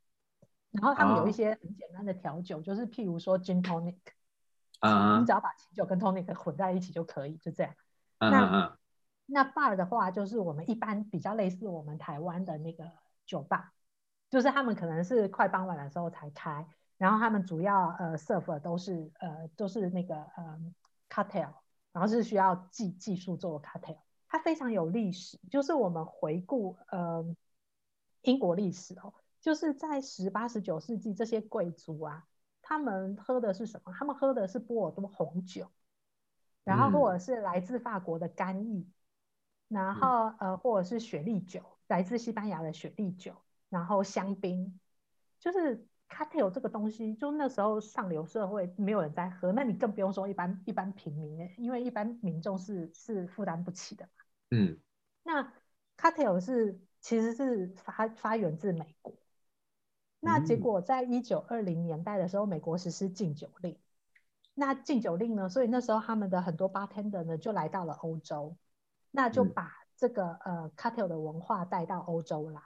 [0.71, 2.65] 然后他们有一些很简单的调酒，oh.
[2.65, 3.95] 就是譬如说 gin tonic，
[4.79, 5.19] 啊、uh-huh.
[5.21, 7.73] 你只要把啤酒跟 tonic 混在一起就可以，就这样。
[8.19, 8.29] Uh-huh.
[8.31, 8.77] 那
[9.27, 12.91] 那 bar 的话，就是我们一般比较类似我们台湾的那个
[13.25, 13.71] 酒吧，
[14.29, 16.67] 就是他们可能是快傍晚的时候才开。
[17.01, 20.61] 然后他们主要呃 serve 都是呃都是那个呃
[21.09, 21.51] cocktail，
[21.91, 25.39] 然后是需要技技术做 cocktail，它非常有历史。
[25.49, 27.25] 就是我们回顾呃
[28.21, 32.27] 英国历史哦，就是在十八十九世纪这些贵族啊，
[32.61, 33.91] 他们喝的是什么？
[33.97, 35.71] 他们喝的是波尔多红酒，
[36.63, 38.87] 然后或者是来自法国的干邑，
[39.69, 43.33] 嗯、然后呃或者是雪莉酒，来自西班牙的雪莉酒，
[43.69, 44.79] 然后香槟，
[45.39, 45.87] 就是。
[46.13, 54.09] Cocktail 这个东西，就那时候上流社会没有人在喝，那你更不用说一般一般平民，因为一般民众是是负担不起的。
[54.49, 54.77] 嗯，
[55.23, 55.53] 那
[55.97, 59.15] Cocktail 是其实是发发源自美国，
[60.19, 63.79] 那结果在一九二零年代的时候，美国实施禁酒令。
[64.53, 68.57] 那禁酒令呢，所以那时候他们的很多 bartender 呢就来到了欧洲，
[69.11, 72.61] 那就把这个、嗯、呃 Cocktail 的文化带到欧洲来。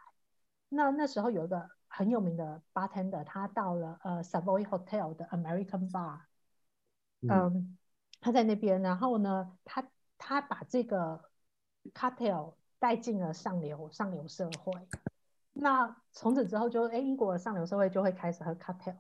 [0.68, 1.75] 那那时候有一个。
[1.96, 6.20] 很有名的 bartender，他到了呃 Savoy Hotel 的 American Bar，
[7.22, 7.78] 嗯，嗯，
[8.20, 11.24] 他在那边，然后呢，他他把这个
[11.94, 14.74] cocktail 带进了上流上流社会。
[15.54, 18.98] 那从此之后就，就哎，英国的上流社会就会开始喝 cocktail。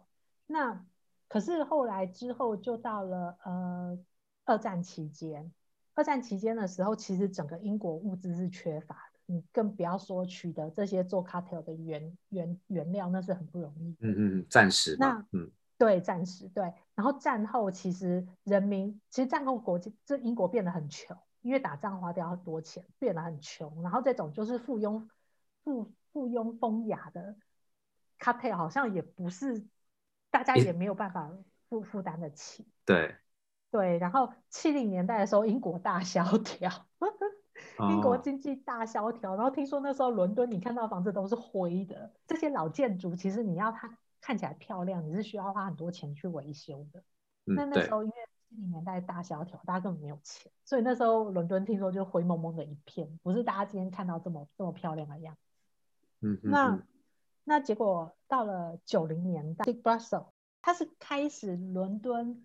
[0.48, 0.86] 那
[1.28, 4.00] 可是后来之后，就到了呃
[4.46, 5.52] 二战期间，
[5.96, 9.05] 二战期间的时候，其实整个英国物资是缺乏的。
[9.28, 13.96] 你更不要说取得这些做 cocktail 的原原原料，那是很不容易。
[14.00, 14.96] 嗯嗯，暂时。
[15.00, 16.72] 那嗯，对，暂时对。
[16.94, 23.82] 然后战后其实人民，其实战后国际这英国变得很穷，因为打仗花掉很多钱，变得很穷。
[23.82, 25.08] 然后这种就是附庸
[25.64, 27.36] 附附庸风雅的
[28.20, 29.66] cocktail，好像也不是
[30.30, 31.32] 大家也没有办法
[31.68, 32.68] 负负担得起。
[32.86, 33.16] 对
[33.72, 33.98] 对。
[33.98, 36.70] 然后七零年代的时候，英国大萧条。
[37.78, 47.00] 英国经济大萧条，然后听说那时候伦敦你看到房子都是灰的，这些老建筑其实你要它看起来漂亮，你是需要花很多钱去维修的。
[47.46, 48.16] 嗯、那那时候因为
[48.50, 55.40] 七零年代大萧条，大家根本没有钱，所以那时候伦敦听说就灰蒙蒙的一片，不是大家今天看到这么这么漂亮的样子。
[56.22, 56.80] 嗯，嗯那
[57.44, 60.28] 那结果到了九零年代，Dick Brussels
[60.62, 62.44] 他是开始伦敦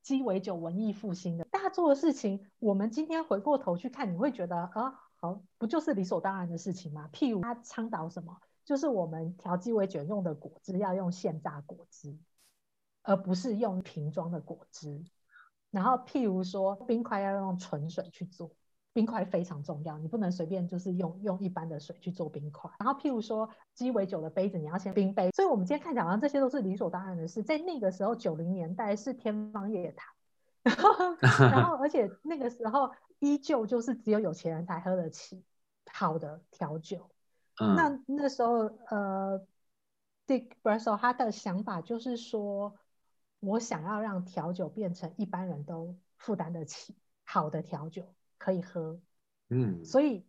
[0.00, 1.43] 鸡尾酒文艺复兴的。
[1.64, 7.08] 他做的事情，我们今天回过头去看，你会觉得啊，好，不就是理所当然的事情吗？
[7.10, 12.18] 譬如他倡导什么，就是我们调鸡尾酒用的果汁要用现榨果汁，
[13.02, 15.02] 而不是用瓶装的果汁。
[15.70, 18.54] 然后譬如说冰块要用纯水去做。
[18.92, 22.70] 冰块非常重要，你不能随便就是用用一般的水去做冰块。
[22.78, 25.30] 然后，譬如说鸡尾酒的杯子，你要先冰杯。
[25.30, 30.13] 所以，我们今天看起来好像这些都是理所当然的事，在那个时候，九零年代是天方夜谭。
[30.66, 35.44] 然后，然后，而且那个时候依旧就是只有有钱人才喝得起
[35.92, 37.10] 好的调酒。
[37.60, 39.46] 嗯、那那时候，呃
[40.26, 42.74] ，Dick Brussels 他的想法就是说，
[43.40, 48.14] 我想要让调酒变成一般人都负担得起好的调酒。
[48.36, 49.00] 可以喝，
[49.48, 50.26] 嗯，所以，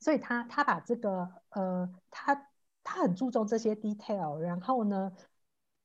[0.00, 2.48] 所以他他把这个呃，他
[2.82, 5.12] 他很注重这些 detail，然后呢，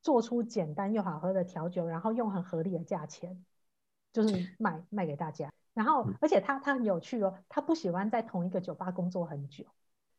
[0.02, 3.44] 做出简单又好喝的调酒，然后用很合理的价钱，
[4.14, 5.52] 就是卖卖给大家。
[5.74, 9.66] 然后，而且他他很有趣哦，他不喜欢在同一个酒吧工作很久，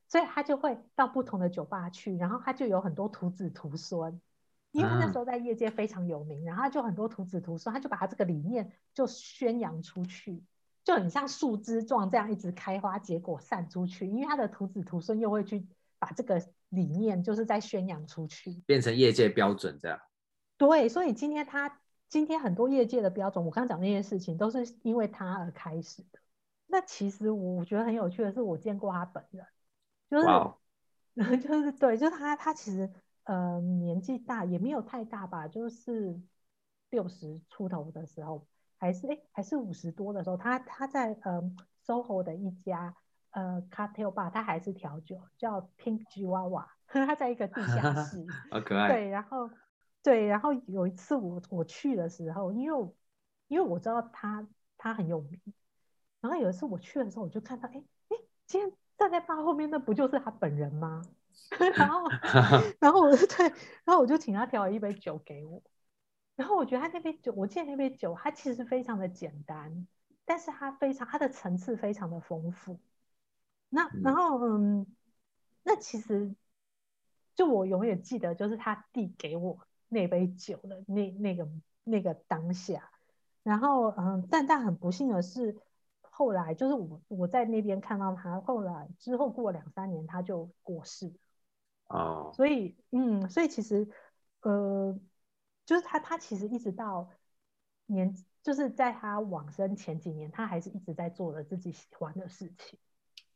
[0.09, 4.21] 所以他就会到不同的酒吧去，然后他就有很多徒子徒孙，
[4.71, 10.43] 因为他那时候在业界非常有名，然后他就很多徒子徒孙，他就把他这个理念就宣扬出去。
[10.85, 15.65] 就很像树枝状这样一直开花结果散出去，因为他的徒子徒孙又会去
[16.01, 20.01] 把这个理念就是在宣扬出去，变成业界标准这样。
[20.59, 21.79] 对，所以今天他
[22.13, 26.19] 今天很多业界的标准，我刚刚讲那些事情都是因为他而开始的。
[26.67, 29.47] 那其实我觉得很有趣的是，我见过他本人，
[30.11, 30.53] 就是、 wow.
[31.17, 32.93] 就是对，就是他他其实
[33.25, 36.21] 呃年纪大也没有太大吧，就是
[36.91, 38.47] 六十出头的时候。
[38.77, 41.43] 还是哎，还是五十多的时候，他他在呃
[41.87, 42.95] SOHO 的一家
[43.31, 48.89] 呃 Cartel bar，他还是调酒，叫 Pink Chihuahua， 他在一个地下室， 好可爱。
[48.89, 49.49] 对，然后
[50.03, 52.91] 对，然后有一次我我去的时候，因为
[53.49, 55.41] 因为我知道他他很有名，
[56.21, 61.03] 然后有一次我去的时候，我就看到哎哎，今天站在 bar 后面，那不就是他本人吗？
[61.77, 62.09] 然后
[62.81, 63.49] 然后我就对，
[63.85, 65.63] 然后我就请他调了一杯酒给我。
[66.35, 69.87] 然后我觉得他那杯酒，我记得那杯酒，它其实非常的简单，
[70.25, 72.81] 但是它非常它的层次非常的丰富。
[73.69, 74.87] 那然后嗯，
[75.63, 76.35] 那其实
[77.35, 79.59] 就我永远记得，就是他递给我
[79.93, 81.49] 那杯酒的那那个
[81.85, 82.91] 那个当下。
[83.43, 85.57] 然后嗯，但但很不幸的是，
[86.01, 91.15] 后来就是我我在那边看到他，后来之后过两三年他就过世了。
[91.89, 92.33] 哦。
[92.35, 93.89] 所以嗯，所以其实
[94.41, 94.99] 呃。
[95.65, 97.09] 就是他，他其实一直到
[97.87, 102.77] 年，就是在他往生前几年，他还是一直在做着自己喜欢的事情。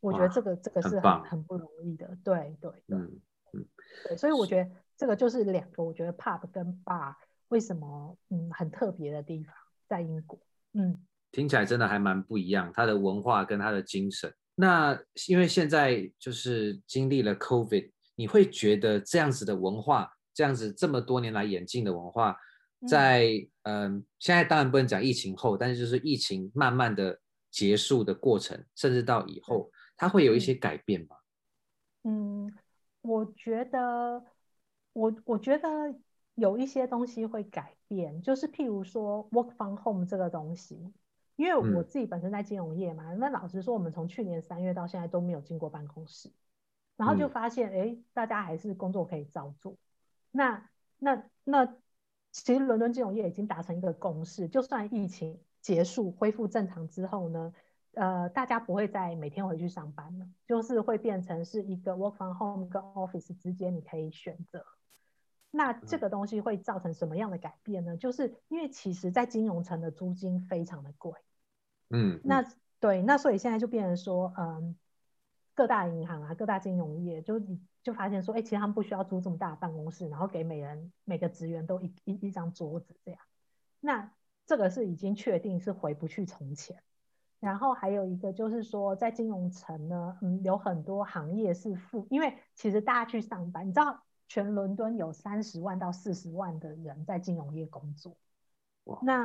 [0.01, 3.21] 我觉得这个这个是很很不容易的，对对对，嗯
[3.53, 3.67] 嗯，
[4.09, 7.15] 对，所以我觉得这个就是两个，我觉得 pub 跟 bar
[7.49, 9.55] 为什么嗯很特别的地方，
[9.89, 10.39] 在英国，
[10.73, 10.97] 嗯，
[11.33, 14.33] 听起来真的还蛮不一样，它的文化跟它的精神。
[14.55, 20.11] 那因为现在就是经历了 COVID，你会觉得这样子的文化？
[20.33, 22.37] 这样子这么多年来演进的文化，
[22.87, 23.27] 在
[23.63, 27.19] 嗯、呃，现在当然不能讲疫情后，但是就是疫情慢慢的
[27.51, 31.17] 结束的过程，甚至到以后，它会有一些改变吗？
[32.05, 32.53] 嗯，
[33.01, 34.23] 我觉得，
[34.97, 35.69] 我我觉得
[36.37, 40.91] 有一些东西会改变，就是譬如说 work from home 这个东西，
[41.37, 46.31] 因为我自己本身在金融业嘛，那、嗯、老实说，我们从去年三月到现在都没有进过办公室，
[46.97, 49.77] 然后就发现，哎、嗯，大家还是工作可以照做。
[50.31, 51.67] 那那那，
[52.33, 57.53] 其实伦敦金融业已经达成一个共识，就算疫情结束恢复正常之后呢，
[57.97, 64.65] 呃，大家不会再每天回去上班了，就是会变成是一个 work from home 跟 office 之间你可以选择。
[65.51, 67.97] 那这个东西会造成什么样的改变呢？
[67.97, 71.13] 就是因为其实，在金融城的租金非常的贵，
[71.91, 72.45] 嗯，那
[72.79, 74.77] 对，那所以现在就变成说，嗯，
[75.55, 77.61] 各大银行啊，各大金融业就你。
[77.87, 83.21] 就发现说，哎、欸，其实他们不需要租这么大的办公室，然后给每人每个职员都一一一张桌子这样。
[83.79, 84.11] 那
[84.45, 86.83] 这个是已经确定是回不去从前。
[87.41, 98.17] 然后还有一个就是说，在金融城呢，嗯，有很多行业是负，因为其实大家去上班，你知道，全伦敦有三十万到四十万的人在金融业工作。
[99.03, 99.23] 那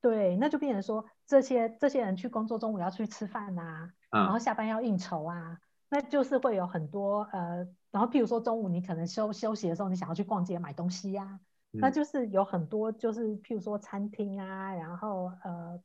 [0.00, 5.58] 对，那就变成说，这些这些人去工作，中午要去吃饭啊，然后下班要应酬啊。
[5.90, 11.40] 那就是会有很多呃然后譬如说中午你可能休休息的时候，你想要去逛街买东西呀、
[11.72, 15.80] 那就是有很多就是譬如说餐厅啊，然后呃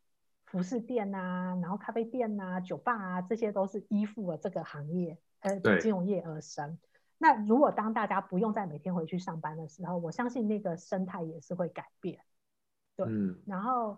[0.53, 6.77] 服饰店啊，然后咖啡店啊，酒吧啊，这些都是依附了这个行业呃金融业而生。
[7.17, 12.19] 那如果当大家不用再每天回去上班的时候，我相信那个生态也是会改变。
[12.95, 13.97] 对，嗯、然后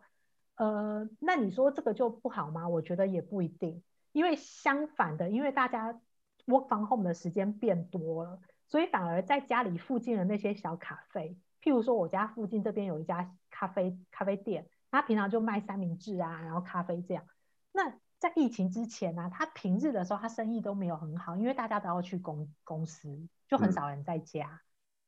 [0.56, 2.70] 呃，那你说这个就不好吗？
[2.70, 3.84] 我觉得也不一定，
[4.14, 6.00] 因为相反的，因为大家
[6.46, 8.40] work from home 的时间变多了，
[8.70, 17.26] 所以反而在家里附近的那些小咖啡，譬如说我家附近这边有一家咖啡咖啡店，他平常就卖三明治啊，然后咖啡这样。
[17.74, 24.48] 那在疫情之前呢、啊，他平日的时候他生意都没有很好，因为大家都要去公公司，就很少人在家。
[24.48, 24.60] 嗯、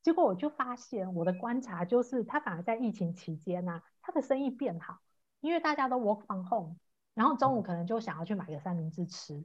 [0.03, 4.99] 结果我就发现，我的观察就是，他反而在疫情期间呢、啊，他的生意变好，
[5.39, 6.75] 因为大家都 work from home，
[7.13, 9.41] 然后中午可能就想要去买个三明治吃，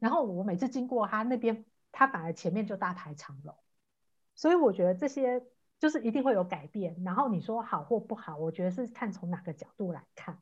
[0.00, 3.54] 然后我每次经过他那边，他反而前面就大排长龙。
[4.34, 5.46] 所以我觉得这些
[5.78, 6.96] 就是一定会有改变。
[7.04, 10.38] 然后你说好或不好，我觉得是看从哪个角度来看。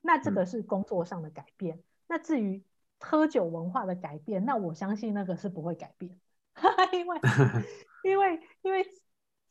[0.00, 1.76] 那这个是工作上的改变。
[1.76, 2.62] 嗯那至于
[3.00, 6.20] 喝酒文化的改变，那我相信那个是不会改变，
[6.92, 7.20] 因为
[8.04, 8.86] 因为因为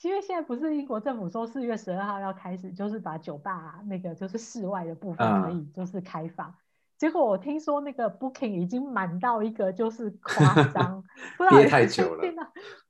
[0.01, 6.55] 因为现在不是英国政府说四月十二号要开始，就是把酒吧、啊、那个就是室外的部分可以就是开放，嗯、
[6.95, 11.03] 结果我听说那个 booking 已经满到一个就是夸张，
[11.49, 12.21] 憋太久了，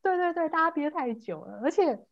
[0.02, 2.06] 对对对，大家憋太久了，而且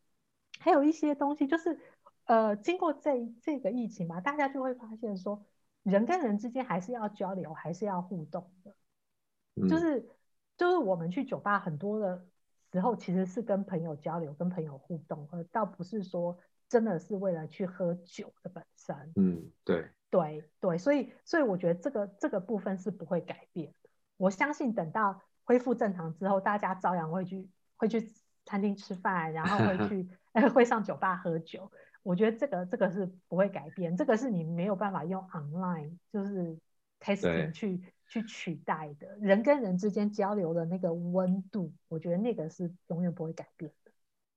[0.62, 1.78] 还有一些东西就是
[2.26, 5.44] 呃，经过这这个疫情嘛，大家就会发现说。
[5.84, 8.76] 人跟人之间还是要交流，还是要互动的。
[9.56, 10.08] 嗯、就是
[10.56, 12.24] 就是我们去酒吧很多的
[12.72, 16.38] 时候，其实是跟朋友交流、跟朋友互动，而倒不是说
[16.70, 18.96] 真的是为了去喝酒的本身。
[19.16, 23.90] 嗯，对对对，所以所以我觉得这个这个部分是不会改变的。
[24.18, 28.14] 我相信等到恢复正常之后，大家照样会去会去
[28.46, 30.08] 餐厅吃饭，然后会 去
[30.54, 31.72] 会上酒吧喝酒。
[32.04, 36.58] 我觉得这个这个是不会改变，这个是你没有办法用 online 就是
[37.00, 37.80] testing 去
[38.10, 39.08] 去取代的。
[39.22, 43.92] 人跟人之间交流的那个温度，我觉得那个是永远不会改变的。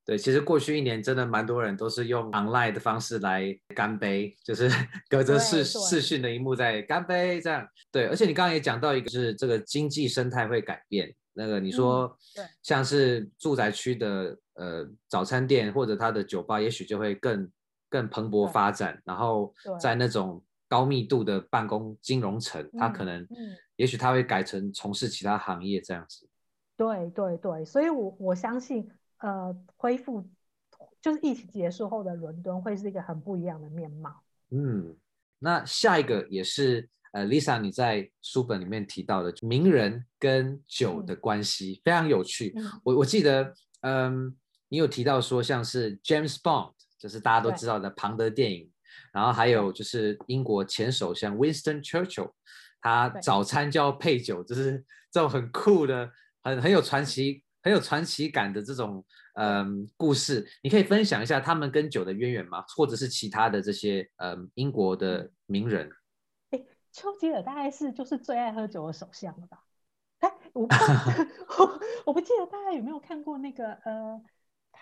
[0.05, 4.69] 对，其实过去一年真的蛮多人都是用 online 的方式来干杯，就是
[5.09, 7.67] 隔着视视讯的一幕在干杯这样。
[7.91, 11.15] 对，而且你刚刚也讲到一个，是这个经济生态会改变。
[11.33, 14.37] 那个你说，嗯、像是住宅区的。
[14.55, 17.51] 呃，早餐店或者他的酒吧，也许就会更
[17.89, 19.01] 更蓬勃发展。
[19.05, 26.29] 然后在那种高密度的办公金融城，他可能，嗯、也许他会改成从事其他行业这样子。
[26.77, 28.89] 对对对，所以我我相信，
[29.19, 30.25] 呃，恢复
[31.01, 34.23] 就是疫情结束后的伦敦会是一个很不一样的面貌。
[34.51, 34.97] 嗯，
[35.41, 42.53] 那下一个也是呃，Lisa 你在书本里面提到的名人跟酒的关系，嗯、非常有趣。
[42.57, 44.37] 嗯、我我记得，嗯。
[44.75, 48.69] 你有提到说，像是 James Bond，就是大家都知道的庞德电影，
[49.13, 52.33] 然后还有就是英国前首相 Winston Churchill，
[52.81, 56.11] 他早餐就要配酒，就是 这种很酷的、
[56.43, 60.45] 很很有传奇、很有传奇感的这种嗯故事。
[60.65, 62.65] 你可以分享一下他们跟酒的渊源吗？
[62.77, 65.89] 或者是其他的这些嗯英国的名人？
[66.51, 66.61] 哎，
[66.91, 69.61] 丘吉尔大概是就是最爱喝酒的首相了吧？
[70.19, 70.75] 哎，我不
[71.63, 74.21] 我我不记得大家有没有看过那个呃。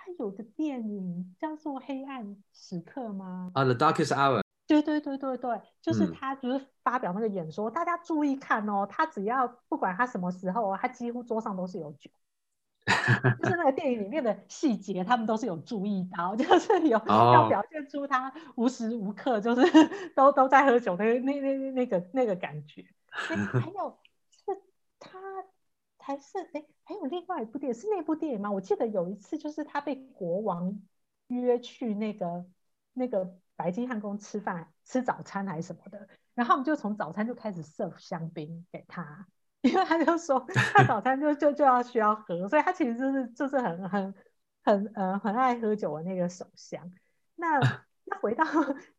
[0.05, 3.53] 他有个电影叫做《黑暗时刻》吗？
[3.55, 4.39] 啊，《The Darkest Hour》。
[4.67, 8.85] 对对对对对，就是他，就是发表那个演说，嗯、大家注意看哦。
[8.91, 12.11] 他只要不管他什么时候，他几乎桌上都是有酒，
[13.39, 19.63] 就是那个电影里面的细节，他们都是有注意到， 就是有要表现出他无时无刻就是
[20.17, 22.85] 都都在喝酒的那那那那个那个感觉。
[23.09, 23.99] 还有
[24.31, 24.61] 是
[24.99, 25.21] 他。
[26.03, 28.51] 还是哎，还有另外一部电影是那部电影吗？
[28.51, 30.81] 我记得有一次，就是他被国王
[31.29, 32.45] 约去那个
[32.93, 39.27] 那个白金汉宫吃饭、吃早餐还是什么的，然后我们就从早餐就开始 serve 香槟给他，
[39.63, 40.45] 因为他就说
[40.75, 44.15] 他早餐就就就要需要喝，所以他其实就是就是很很
[44.63, 46.93] 很呃很爱喝酒的那个首相。
[47.37, 47.61] 那
[48.05, 48.45] 那回到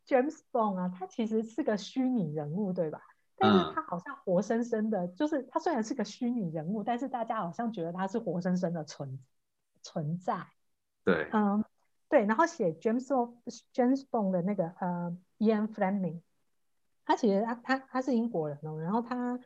[0.06, 3.00] James Bond 啊，他其实是个虚拟人物，对吧？
[3.36, 9.18] 但是他好像活生生的，嗯、就是他虽然是个虚拟人物，但是大家好像觉得他是活生生的存
[9.82, 10.46] 存在。
[11.04, 11.64] 对，嗯，
[12.08, 12.24] 对。
[12.26, 13.34] 然后写 James Bond
[13.74, 16.20] James Bond 的那个呃 Ian Fleming，
[17.04, 19.38] 他其实他他他是英国人哦，然后他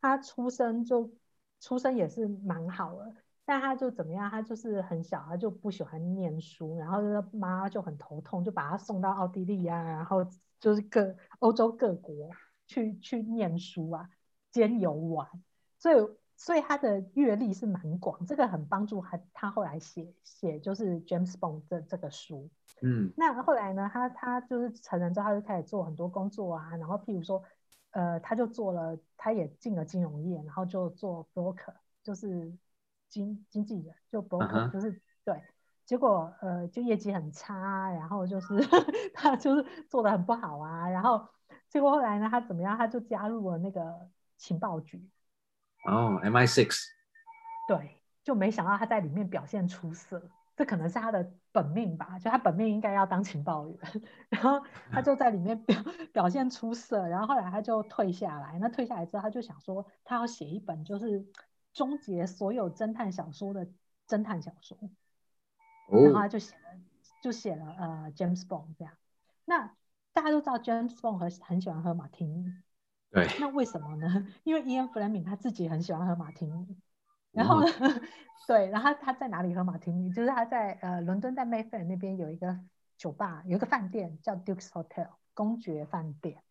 [0.00, 1.10] 他出生就
[1.60, 7.00] 出生也是蛮好的，但他就怎么样，他就是很小，他就不喜欢念书，然后
[7.32, 10.26] 妈妈就很头痛，就把他送到奥地利啊，然后
[10.58, 12.28] 就是各欧洲各国。
[12.66, 14.08] 去去念书啊，
[14.50, 15.28] 兼游玩，
[15.78, 15.96] 所以
[16.36, 22.50] 所以他的阅历是蛮广，这个很帮助他，他后来写写就是 James Bond 这这个书。
[22.82, 27.42] 嗯，那后来呢，他他就是成人之后，他就开始做很多工作啊，然后譬如说，
[27.92, 32.52] 呃，他就做了，他也进了金融业，然后就做 broker，就是
[33.08, 35.00] 经经纪人，就 broker，就是、uh huh.
[35.24, 35.42] 对。
[35.86, 38.58] 结果呃，就业绩很差，然后就是
[39.14, 41.28] 他就是做的很不好啊，然后
[41.68, 42.76] 结果后来呢，他怎么样？
[42.76, 45.08] 他就加入了那个情报局。
[45.84, 46.74] 哦、oh，MI6。
[47.68, 52.18] 对，就没想到他在里面表现出色，这可能是他的本命吧？
[52.18, 53.78] 就他本命应该要当情报员，
[54.28, 55.76] 然后他就在里面表
[56.12, 58.58] 表现出色，然后后来他就退下来。
[58.58, 61.26] 那退下来之后，他就想说，他要写一本就是
[61.72, 63.66] 终结所有侦探小说的
[64.08, 64.78] 侦探小说。
[65.88, 66.62] 然后他就写了，
[67.22, 68.94] 就写了呃 James Bond 这样。
[69.44, 69.72] 那
[70.16, 72.50] 大家都知道 James Bond 很很喜欢喝马提尼。
[73.10, 73.28] 对。
[73.38, 74.26] 那为什么呢？
[74.44, 76.80] 因为 Ian Fleming 他自己很喜欢喝马提尼。
[77.32, 78.00] 然后呢，嗯、
[78.48, 80.10] 对，然后他，在哪里喝马提尼？
[80.10, 82.58] 就是他在呃伦敦在 Mayfair 那边有一个
[82.96, 86.42] 酒吧，有一个饭店叫 Duke's Hotel 公爵饭店。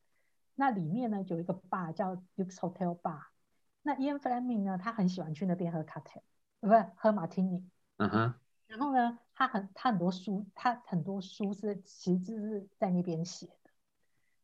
[0.53, 3.23] 那里面呢有一个 bar 叫 Duke's Hotel Bar。
[3.81, 6.21] 那 Ian Fleming 呢，他很喜欢去那边喝 cocktail，
[6.59, 7.67] 不是喝马提尼。
[7.97, 8.33] 嗯哼。
[8.67, 13.71] 然后呢，他很他很多书，他很多书是其实是在那边写的。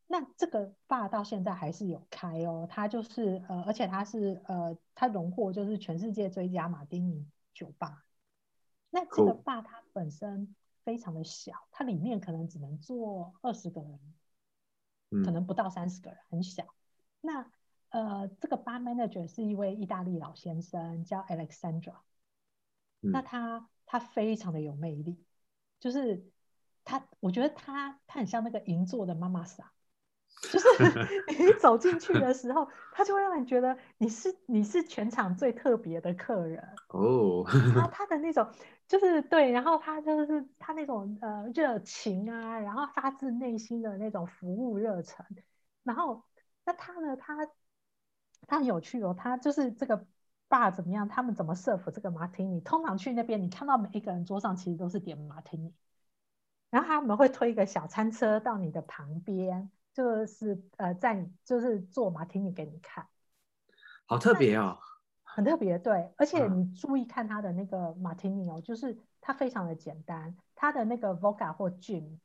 [0.06, 8.04] 那这个 bar 到现在还是有开哦，他就是呃，而且他是呃，他荣获就是全世界最佳马丁尼酒吧。
[8.90, 10.54] 那这个 bar 它本身
[10.84, 16.64] 非常的小，它里面可能只能坐二十个人，可能不到三十个人，很小。
[17.20, 17.50] 那
[17.88, 21.96] 呃，这个 bar manager 是一位意大利老先生，叫 Alexandra。
[23.00, 23.68] 那他。
[23.92, 25.22] 他非常的有魅力，
[25.78, 26.24] 就是
[26.82, 29.68] 他，我觉得他他很像那个银座的妈妈桑，
[30.50, 30.66] 就是
[31.38, 37.44] 你走进去的时候，他就会让你觉得你是你是全场最特别的客人哦。
[37.74, 38.50] 然后 他的那种
[38.88, 45.26] 就是对，然后他就是他那种呃热情啊，然后发自内心的那种服务热忱，
[45.82, 46.24] 然后
[46.64, 47.46] 那他呢，他
[48.46, 50.06] 他很有趣哦，他就是这个。
[50.52, 51.08] 爸怎么样？
[51.08, 52.60] 他们怎么 serve 这个马提尼？
[52.60, 55.72] 通常去那边，你看到每一个人桌上其实都是点马提尼，
[56.68, 63.08] 然后他们会推一个小餐车到你的旁边，就是呃，在你就是做马提尼给你看，
[64.04, 64.78] 好特别哦，
[65.22, 66.12] 很特别，对。
[66.18, 72.18] 而且你注意看他的那个马提尼哦，嗯、就是它非常的简单，它的那个 Vodka 或 Gin，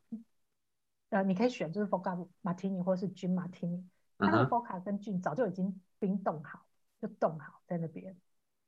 [1.12, 3.88] 呃，你可以选就是 Vodka 马提尼或是 Gin 马提尼，
[4.20, 6.67] 它的 Vodka 跟 Gin 早就已经冰冻好。
[7.00, 8.18] 就冻好在那边，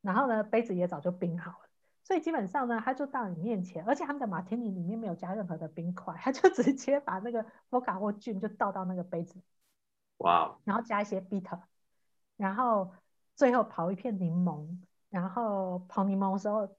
[0.02, 1.70] 然后呢，杯子也早就冰好了，
[2.04, 9.42] 所以基本上呢，他就到你面前，而且他们的马天尼里面没有加任何的冰块， 他就直接把那个伏卡或 Gin 就倒到那个杯子，
[10.18, 11.60] 哇.然后加一些 bitter，
[12.38, 12.94] 然后
[13.36, 16.76] 最后刨一片柠檬，然后刨柠檬的时候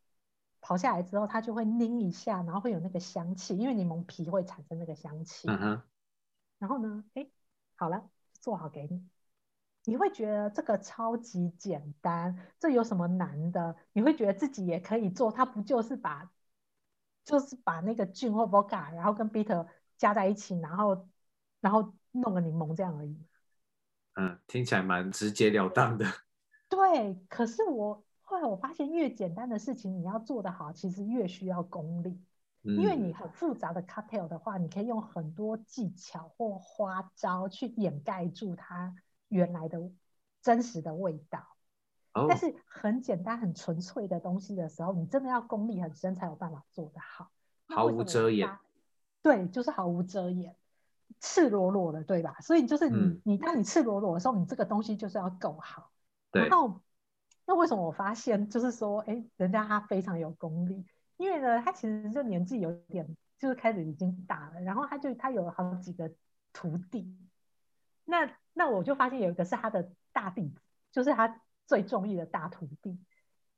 [0.60, 5.82] 刨下来之后，它就会拧一下，然后会有那个香气，因为柠檬皮会产生那个香气，uh huh.
[6.58, 7.26] 然后呢，哎，
[7.76, 8.08] 好了，
[8.40, 9.08] 做好给你。
[9.84, 13.74] 你会觉得这个超级简单，这有什么难的？
[13.92, 16.30] 你会觉得自己也可以做，它不就是把，
[17.24, 19.66] 就是把那个 gin 或 vodka，然后跟 bitter
[19.96, 21.08] 加在一起，然后，
[21.60, 23.18] 然后弄个柠檬这样而已。
[24.14, 26.04] 嗯，听起来蛮直截了当的。
[26.68, 32.20] 对，可是我后来我发现，越简单的事情你要做得好，其实越需要功力。
[32.64, 38.94] 嗯，因为你很复杂的 cocktail 的话，你可以用很多技巧或花招去掩盖住它。
[39.30, 39.80] 原来的
[40.42, 41.46] 真实的味道
[42.12, 42.26] ，oh.
[42.28, 47.30] 但是很简单、很纯粹的东西的时候，你真的要功力很深才有办法做得好，
[47.68, 48.50] 毫无遮掩。
[49.22, 50.56] 对，就是毫无遮掩，
[51.20, 52.36] 赤裸裸的，对吧？
[52.40, 55.90] 所以就是你，嗯、你当你赤裸裸的时候，你这个东西就是要够好。
[56.32, 56.80] 然后，
[57.46, 60.84] 那为什么我发现就是说，哎，人家他非常有功力，
[61.18, 66.10] 因为呢，他其实就年纪有点，就是开始已经大了，然后他就他有好几个
[66.52, 67.16] 徒弟，
[68.04, 68.28] 那。
[68.52, 70.60] 那我就发现有一个是他的大弟子，
[70.92, 72.98] 就是他最中意的大徒弟。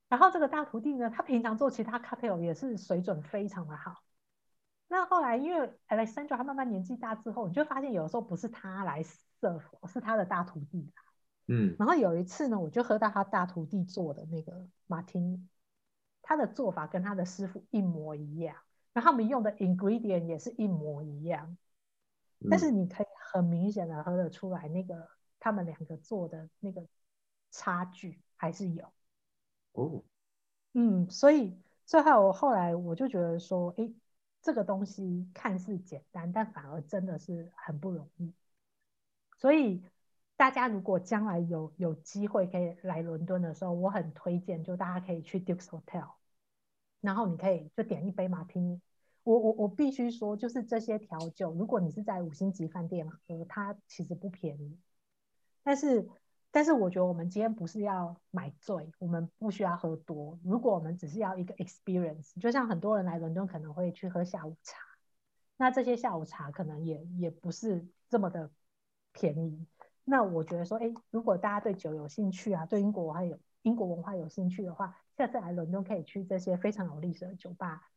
[0.08, 4.02] 然后这个大徒弟呢，他平常做其他 cocktail 也是水准非常的好。
[4.88, 9.02] 那后来因为 Alexandra 他慢慢年纪大之后，你就发现有的时候不是他来
[9.40, 11.02] serve，是他的大徒弟来。
[11.46, 11.76] 嗯。
[11.78, 15.48] 然后有一次呢，我就喝到他大徒弟做的那个马提尼，
[16.20, 18.56] 他的做法跟他的师傅一模一样，
[18.92, 21.56] 然后他们用的 ingredient 也是一模一样。
[22.50, 25.08] 但是你可以很明显的喝得出来，那个
[25.40, 26.86] 他们两个做的那个
[27.50, 28.92] 差距还是有。
[29.72, 30.02] 哦，
[30.74, 33.90] 嗯，所以最后我后来我就觉得说，哎，
[34.42, 38.34] 这个东西看似简单，但反而真的是很不容易。
[39.38, 39.82] 所以
[40.36, 46.10] 大家如果将来有有机会可以来伦敦的时候，我很推荐，就大家可以去 Duke's Hotel，
[47.00, 48.80] 然后你可以就点一杯马提尼。
[49.24, 54.78] 我我我必须说，就是这些调酒，如果你是在五星级饭店喝，它其实不便宜。
[55.62, 56.08] 但是，
[56.50, 60.38] 但是我觉得我们今天不是要买醉，我们不需要喝多。
[60.42, 64.76] 如果我们只是要一个 experience，就像很多人来伦敦可能会去喝下午茶，
[65.56, 68.50] 那这些下午茶可能也也不是这么的
[69.12, 69.66] 便宜。
[70.04, 77.88] 那我觉得说，哎，如果大家对酒有兴趣啊，对英国文化有英国文化有兴趣的话，下次来伦敦可以去这些非常有历史的酒吧。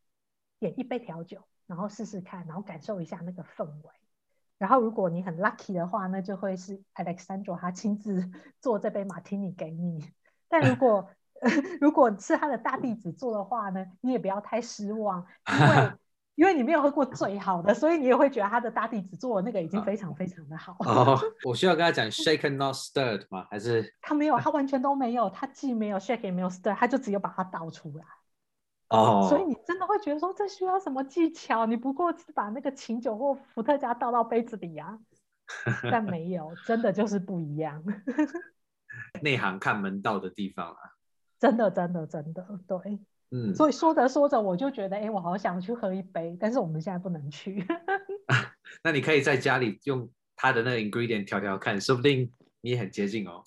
[0.60, 3.90] 点一杯调酒，然后试试看，然后感受一下那个氛围。
[4.58, 8.32] 然后如果你很 lucky 的话，那就会是 Alexandro 他亲自
[8.62, 10.12] 做这杯马提尼给你。
[10.48, 11.10] 但如果
[11.82, 15.92] 如果是他的大弟子做的话呢，你也不要太失望，因为
[16.36, 20.76] 因为你没有喝过最好的，所以你也会觉得他的大弟子做的那个已经非常非常的好。
[20.80, 23.46] 哦，我需要跟他讲 shaken not stirred 吗？
[23.50, 28.06] 还是他没有，他完全都没有，他既没有 shake 也没有 stir，他就只有把它倒出来。
[28.90, 29.30] 哦，oh.
[29.30, 31.66] 所以你真的会觉得说，这需要什么技巧？
[31.66, 35.00] 你不过是把那个琴酒或伏特加倒到杯子里呀、
[35.66, 37.84] 啊，但没有，真的就是不一样。
[39.22, 40.78] 内行看门道的地方啊，
[41.40, 43.00] 真的，真的，真的，对，
[43.32, 43.54] 嗯。
[43.56, 47.66] 所以说着说着，我就觉得，哎，我好想去喝一杯，但是我们现在不能去。
[48.84, 52.32] 那你可以在家里用他的那个 ingredient 调调看，说不定
[52.62, 53.44] 你也很接近哦。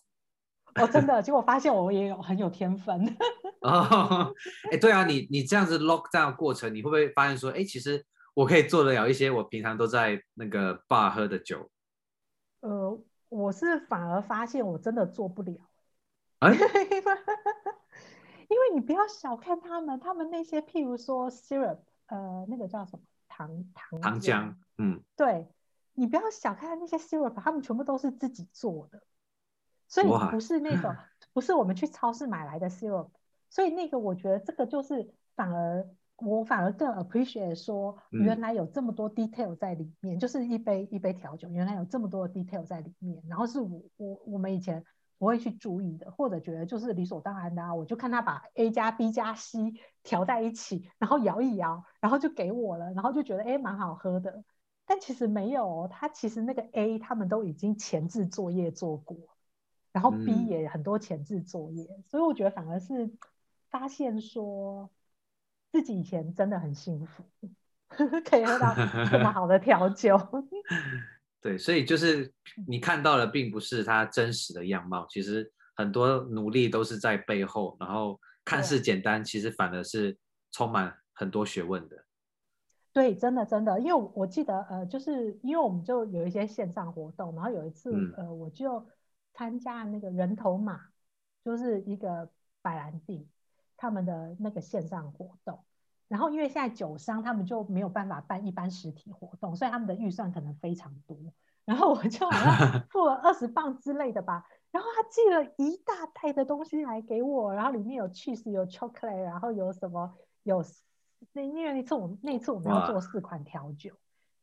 [0.81, 3.16] 哦，真的，结果发现我也有很有天分。
[3.62, 4.33] 哦，
[4.70, 8.05] 哎，对啊，你你这样子 lock down 的过程，你会不会发现说，哎，其实
[8.35, 11.70] 我可以做得了一些我平常都在那个 bar 喝的酒？
[12.61, 15.55] 呃，我是反而发现我真的做不了。
[16.41, 16.53] 哎，
[18.49, 25.49] 因为你不要小看他们，他们那些譬如说 syrup，呃，那个叫什么糖糖糖浆，嗯，对，
[25.95, 29.03] 你不要小看那些 syrup，他们全部都是自己做的，
[29.89, 30.95] 所以不是那种，
[31.32, 33.09] 不是我们去超市买来的 syrup。
[33.51, 44.84] 所以那个，我觉得这个就是反而我反而更 appreciate 说，原来有这么多 detail 在里面，嗯、就是一杯一杯调酒，原来有这么多的 detail 在里面，然后是我我我们以前
[45.16, 49.72] 不会去注意的，或者觉得就是理所当然的啊，我就看他把 A 加 B 加 C
[50.03, 54.45] 调在一起，然后摇一摇，然后就给我了，然后就觉得哎蛮好喝的，
[54.84, 59.16] 但其实没有，他其实那个 A 他们都已经前置作业做过，
[59.99, 63.11] 然后 B 也很多前置作业，嗯、所以我觉得反而是。
[63.70, 64.88] 发现说
[65.70, 67.22] 自己以前真的很幸福，
[68.24, 68.74] 可以喝到
[69.11, 70.18] 这么好的调酒。
[71.42, 72.32] 对，所以就是
[72.66, 80.16] 你看到的并不是他真实的样貌，其实很多努力都是在背后，然后看似简单，其实反而是
[80.51, 82.05] 充满很多学问的。
[82.94, 88.82] 对，真的真的，因为我记得呃，就是因为我们就有一些线上活动，然后有一次、嗯、呃，我就
[89.39, 90.80] 参加那个人头马，
[91.45, 92.28] 就是一个
[92.61, 93.28] 白兰地。
[93.80, 95.61] 他们的那个线上活动，
[96.09, 101.16] 然后因为现在酒商他们就没有办法办一般实体活动，所以他们的预算可能非常多。
[101.64, 110.12] 然后我就好像付了 二十磅之类的吧，然后他寄了一大袋的东西来给我，然后里面有 cheese 有 chocolate，然后有什么
[110.43, 110.64] 有
[111.32, 113.93] 那因为那次我那次我们要做四款调酒，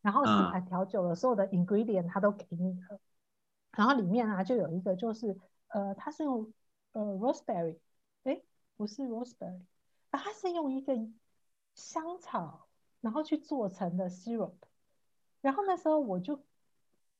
[0.01, 2.99] 然后四款调酒的所有的 ingredient 他都给你了，嗯、
[3.75, 6.51] 然后里面啊就有一个就是呃它是用
[6.93, 7.77] 呃 raspberry。
[8.77, 9.61] 不是 roseberry，
[10.09, 10.93] 啊，它是用一个
[11.75, 12.67] 香草，
[12.99, 14.51] 然后去做成的 syrup。
[15.39, 16.43] 然后那时候我就，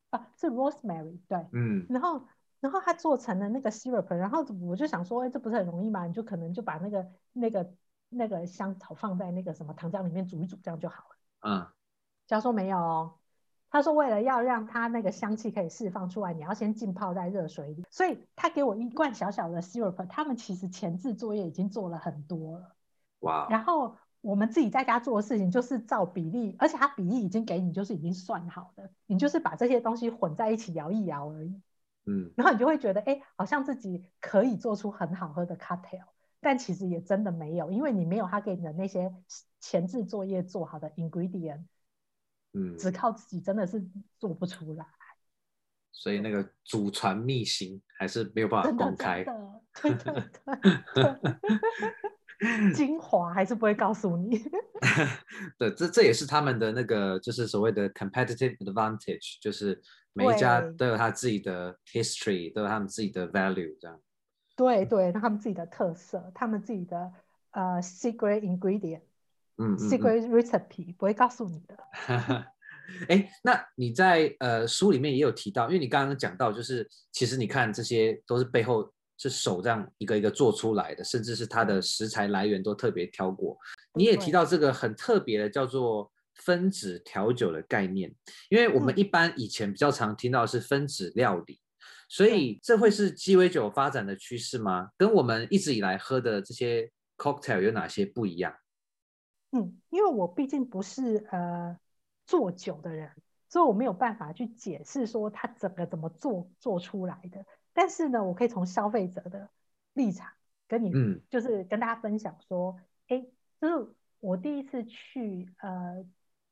[0.10, 2.28] 啊，是 rosemary，对，嗯，然后
[2.60, 6.06] 然后它做成了那个 syrup，然后我就想说，哎，这不是很容易吗？
[6.08, 7.74] 你就可能就把那个那个
[8.10, 11.16] 那个香草放在那个什么糖浆里面煮一煮，这样就好了。
[11.40, 11.68] 嗯，
[12.28, 13.14] 教授没有哦。
[13.76, 17.84] 他说：“为了要让它那个香气可以释放出来，你要先浸泡在热水里。
[17.90, 22.74] 所以他给我一罐小小的 syrup，他们其实前置作业已经做了很多了。
[23.20, 31.62] 哇然后我们自己在家做的事情就是照比例，而且他比例已经给你，就是已经算好的，你就是把这些东西混在一起摇一摇而已。
[32.06, 36.06] 嗯，然后你就会觉得，哎，好像自己可以做出很好喝的 cocktail，
[36.40, 39.14] 但其实也真的没有，因为你没有他给你的那些
[39.60, 41.66] 前置作业做好的 ingredient。”
[42.56, 43.86] 嗯，只靠自己真的是
[44.18, 44.86] 做不出来，
[45.92, 49.26] 所以那个祖传秘辛还是没有办法公开。
[49.82, 50.24] 对对
[50.94, 54.42] 对， 精华还是不会告诉你。
[55.60, 59.82] 对，这这也是他们的那个，就是所谓的 competitive advantage，就是
[60.14, 64.02] 每一家都有他自己的 history，都有他们自己的 value，这样。
[64.56, 67.12] 对对，他们自己的特色，他们自己的
[67.52, 69.02] 呃 secret ingredient。
[69.58, 71.78] 嗯，secret recipe 不会告诉你的。
[73.10, 83.58] 哎，那你在呃书里面也有提到，因为你刚刚讲到，就是其实你看这些都是背后是手这样一个一个做出来的，甚至是它的食材来源都特别挑过。
[83.96, 88.14] 你也提到这个很特别的叫做分子调酒的概念，
[88.50, 91.60] 因为我们一般以前比较常听到是分子料理，
[92.08, 94.90] 所以这会是鸡尾酒发展的趋势吗？
[94.96, 98.54] 跟我们一直以来喝的这些 cocktail 有哪些不一样？
[99.56, 101.80] 嗯，因为我毕竟不是呃。
[102.28, 103.12] 做酒的人，
[103.50, 107.46] 所以我没有办法去解释说他整个怎么做做出来的。
[107.72, 109.48] 但是呢，我可以从消费者的
[109.94, 110.32] 立场
[110.68, 112.80] 跟你，嗯，就是跟大家分享说，
[113.10, 113.32] 哎、嗯，
[113.62, 116.04] 就是我第一次去呃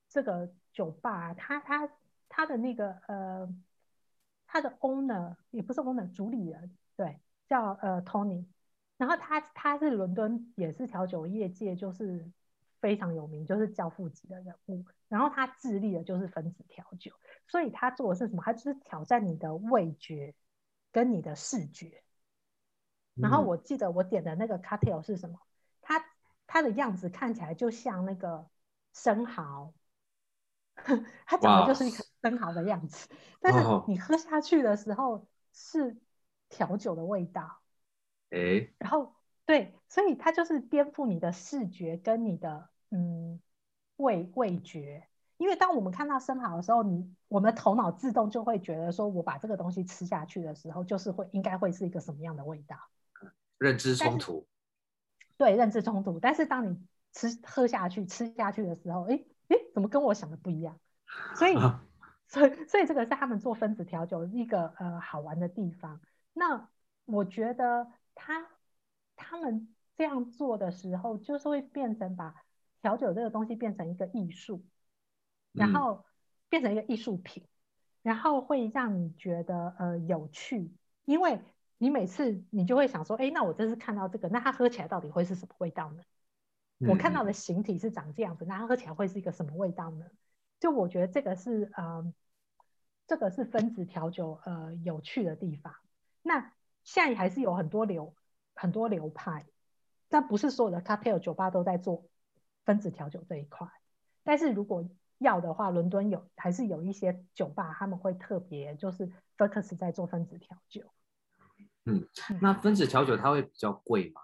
[0.10, 1.90] 这个酒吧，他他
[2.30, 3.50] 他的那个呃
[4.46, 8.46] 他的 owner 也不是 owner 主理人，对，叫呃 Tony，
[8.98, 12.32] 然后他他是伦敦也是调酒业界就是。
[12.84, 14.84] 非常有名，就是教父级的人物。
[15.08, 17.14] 然后他致力的就是分子调酒，
[17.48, 18.44] 所以他做的是什么？
[18.44, 20.36] 他就是挑战你的味觉
[20.92, 22.04] 跟你的视觉。
[23.16, 25.40] 然后我记得我点的那个 cocktail 是什么？
[25.82, 26.04] 它
[26.46, 28.50] 它的样子看起来就像那个
[28.92, 29.74] 生蚝，
[31.26, 33.08] 它长得就是一个生蚝的样子。
[33.40, 35.96] 但是你喝下去的时候是
[36.50, 37.62] 调酒的味道。
[38.32, 39.16] 哎，然后
[39.46, 42.73] 对，所以它就是颠覆你的视觉跟你的。
[42.96, 43.40] 嗯，
[43.96, 52.78] 味味觉，因为当我们看到生蚝的时候，你我们的头脑自动就会觉得说，我把这个东西吃下去的时候，就是会应该会是一个什么样的味道？
[53.58, 54.46] 认知冲突。
[55.38, 56.20] 对，认知冲突。
[56.20, 56.80] 但是当你
[57.14, 60.80] 吃喝下去吃下去的时候，哎哎，怎么跟我想的不一样？
[61.36, 61.84] 所以，啊、
[62.28, 66.00] 所以，所以这个是他们做分子调酒一个呃好玩的地方。
[66.34, 66.70] 那
[67.06, 68.48] 我觉得他
[69.16, 72.36] 他们这样做的时候，就是会变成把。
[72.84, 74.62] 调酒这个东西变成一个艺术，
[75.54, 76.04] 然后
[76.50, 77.48] 变成一个艺术品，嗯、
[78.04, 80.70] 然后会让你觉得呃有趣，
[81.06, 81.40] 因为
[81.78, 86.04] 你每次你就会想说，哎，那我这次看到这个，那它喝起来到底会是什么味道呢？
[86.80, 90.06] 嗯、我看到的形体是长这样子，那它喝起来会是一个什么味道呢？
[90.60, 92.14] 就我觉得这个是呃，
[93.08, 95.74] 这个是分子调酒呃有趣的地方。
[96.22, 96.52] 那
[96.84, 98.14] 现在还是有很多流
[98.54, 99.46] 很多流派，
[100.10, 102.04] 但不是所有的 cocktail 酒吧都在做。
[102.66, 103.68] 分子调酒这一块，
[104.24, 104.88] 但是如果
[105.18, 110.82] 要的话，伦敦有还是有一些酒吧，他们会特别就是 focus 在做分子调酒。
[111.86, 112.08] 嗯，
[112.42, 114.22] 那分子调酒它会比较贵吗？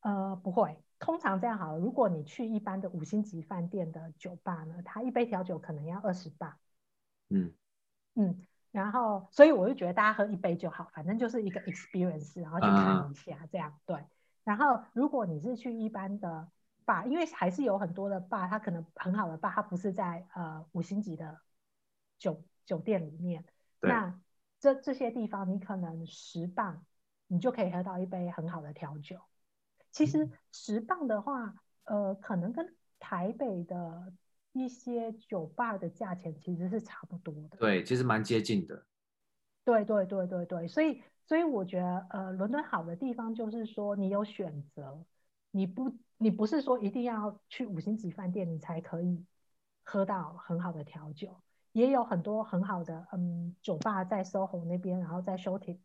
[0.00, 1.78] 呃，不会，通常这样好了。
[1.78, 6.56] 如果你去一般的五星级饭店的酒吧呢，它一杯调酒可能要二十磅。
[7.28, 7.52] 嗯
[8.14, 13.48] 嗯，然后所以我就觉得大家喝一杯就好，反正就是一个 experience，然后去看一下、uh.
[13.50, 14.04] 这样对。
[14.44, 16.48] 然后如果你是去一般的。
[16.84, 21.40] 吧，因为还是有很多的吧，它可能很好的吧，它不是在呃五星级的
[22.18, 23.44] 酒酒店里面。
[23.80, 24.20] 那
[24.58, 26.84] 这这些地方，你可能十磅，
[27.26, 29.18] 你就可以喝到一杯很好的调酒。
[29.90, 31.54] 其实十磅的话，
[31.84, 34.12] 呃，可能跟台北的
[34.52, 37.56] 一些酒吧的价钱其实是差不多的。
[37.56, 38.84] 对，其实蛮接近的。
[39.64, 45.04] 对对对对对，所以所以我觉得，呃，伦敦好的地方就是说，你有选择，
[45.50, 45.96] 你不。
[46.22, 49.24] 你不是说一定要去五星级饭店，你才可以
[49.82, 51.40] 喝到很好的调酒，
[51.72, 55.78] 也有很多很好的嗯酒吧在 SOHO 那边，然后在 Shoreditch，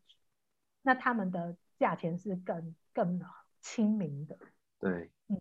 [0.82, 3.18] 那他们的价钱是更更
[3.62, 4.38] 亲民的。
[4.78, 5.40] 对，嗯，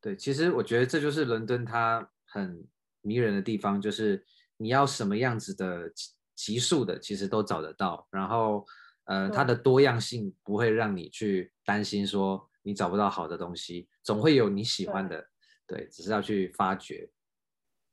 [0.00, 2.66] 对，其实我觉得这就是伦敦它很
[3.02, 4.24] 迷人的地方，就是
[4.56, 5.92] 你要什么样子的
[6.34, 8.64] 级数的，其实都找得到，然后
[9.04, 12.48] 呃，它的多样性不会让你去担心说。
[12.62, 15.20] 你找不到好的东西，总会有你喜欢的，
[15.66, 17.10] 对，对，只是要去发掘。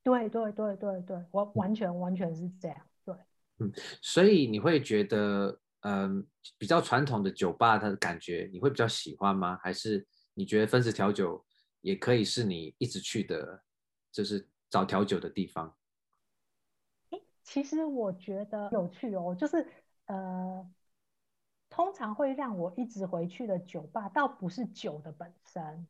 [0.03, 3.15] 对对对对对，我完全、嗯、完全是这样，对。
[3.57, 6.25] 嗯，所以你会觉得，嗯，
[6.57, 9.59] 比较传统的酒吧它的感觉，你会比较喜欢吗？
[9.61, 11.45] 还是你觉得分子调酒
[11.81, 13.63] 也可以是你一直去的，
[14.11, 15.75] 就是找调酒的地方？
[17.09, 19.67] 诶，其实我觉得有趣哦，就是
[20.05, 20.71] 呃。
[21.69, 25.87] 通常会让我一直回去的酒吧，倒不是酒的本身，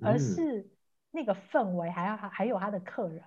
[0.00, 0.68] 而是
[1.10, 3.22] 那个氛围，还有还有他的客人，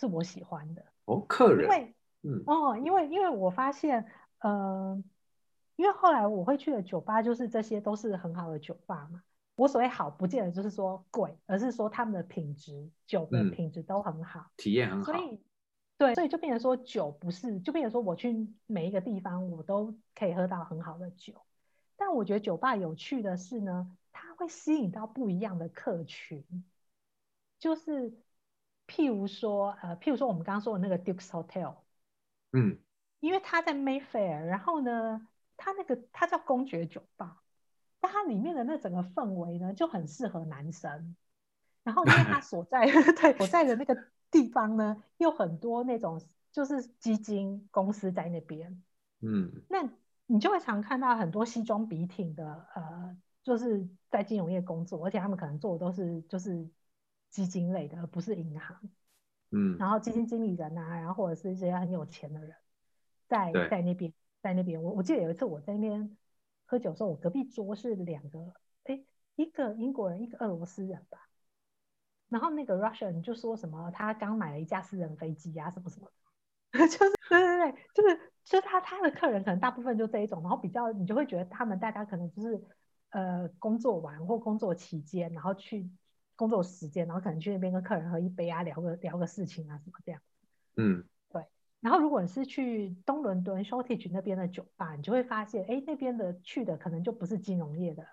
[0.00, 0.84] 是我喜欢的。
[1.04, 4.06] 哦，客人，因为，嗯，哦，因为因为我发现，
[4.40, 5.02] 呃，
[5.76, 9.22] 因为后来我会去的酒吧，就是这些都是很好的酒吧嘛。
[9.54, 15.12] 我所谓好，不见得就是说贵，而是说他们的品质，酒的品质都很好，嗯，体验很好。
[15.12, 15.40] 所以。
[15.98, 21.34] 对，所以就变成说酒不是，就变成说我去每一个地方，我都可以喝到很好的酒。
[21.96, 26.44] 但我觉得酒吧有趣的是呢，它会吸引到不一样的客群，
[27.58, 28.12] 就是
[28.86, 31.76] 譬如说，呃，譬如说我们刚刚说的那个 Duke's Hotel，
[32.52, 32.78] 嗯，
[33.20, 35.26] 因为它在 Mayfair，然后呢，
[35.56, 37.42] 它那个它叫公爵酒吧，
[38.00, 41.16] 但它里面的那整个氛围呢就很适合男生。
[41.82, 42.84] 然后因为它 所在
[43.22, 43.96] 对所在的那个
[44.42, 46.20] 地方呢，有很多那种
[46.52, 48.82] 就是基金公司在那边，
[49.20, 49.88] 嗯，那
[50.26, 56.68] 你就会常看到很多西装笔挺的，呃，就是在金融业工作，而且他们可能做的都是就是。
[57.28, 58.78] 基金类的，而不是银行，
[59.50, 62.54] 嗯，然后基金经理人啊，然后或者是一些很有钱的人，
[63.26, 64.10] 在在那边，
[64.40, 66.16] 在那边，我我记得有一次我在那边
[66.64, 71.28] 喝酒的时候，我隔壁桌是两个，哎，一个英国人，一个俄罗斯人吧，
[72.36, 76.06] 然后那个 Russian 就说什么他刚买了一架私人飞机啊，什么什么
[76.72, 82.62] 的， 就是对对对，就是就是他他的客人可能大部分就这一种，然后比较你就会觉得他们大家可能就是
[83.10, 85.88] 呃工作完或工作期间，然后去。
[86.38, 90.20] 工作时间，然后可能去那边跟客人喝一杯啊，聊个聊个事情啊，什么这样。
[90.76, 91.42] 嗯，对。
[91.80, 98.06] 然后如果你是去东伦敦 Shoreditch 那边的酒吧，你就会发现，哎，那边的去的可能就不是金融业的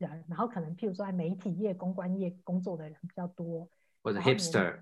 [0.00, 3.68] 人，然后可能譬如说在媒体业、公关业工作的人比较多，
[4.02, 4.80] 或者 hipster。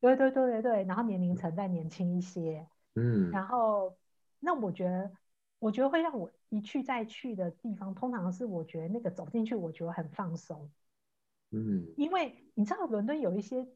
[0.00, 2.66] 对对对对对，然后年龄层再年轻一些。
[2.94, 3.30] 嗯。
[3.30, 3.96] 然后，
[4.40, 5.10] 那我觉得，
[5.58, 10.70] 我觉得会让我一去再去的地方，通常是我觉得那个走进去，我觉得很放松。
[11.50, 13.66] 嗯，因为你知道伦敦有一些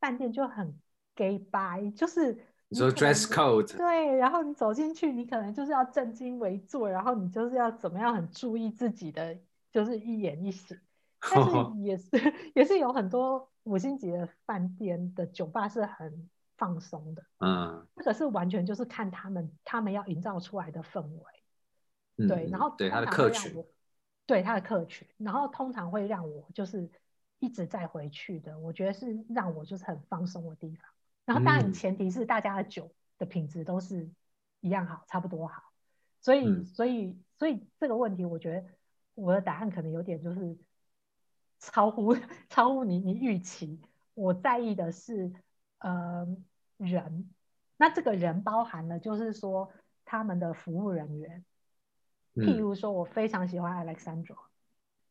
[0.00, 0.74] 饭店就很
[1.14, 9.38] gay bye，就是你说 dress code 对，然后你走进去，你可能就是要正襟危坐，然后你就是要怎么样很注意自己的
[9.72, 10.78] 就是一言一行，
[11.18, 12.10] 但是也是
[12.54, 21.24] 也是有很多五星级的饭店的酒吧是很放松的，嗯，这个是完全就是看他们他们要营造出来的氛围，
[22.18, 23.64] 嗯、对，然后对他的客群。
[24.24, 26.88] 对他的客群，然后通常会让我就是
[27.40, 30.86] 一直再回去的，我觉得是让我就是很放松的地方。
[31.24, 34.08] 然后当然前提是大家的酒的品质都是
[34.60, 35.64] 一样好，差不多好。
[36.20, 38.64] 所以，嗯、所以，所以这个问题，我觉得
[39.14, 40.56] 我的答案可能有点就是
[41.58, 42.14] 超乎
[42.48, 43.80] 超乎你你预期。
[44.14, 45.32] 我在意的是
[45.78, 46.26] 呃
[46.76, 47.30] 人，
[47.76, 49.72] 那这个人包含了就是说
[50.04, 51.44] 他们的服务人员。
[52.34, 54.48] 譬如说，我非常喜欢 Alexandra，嗯，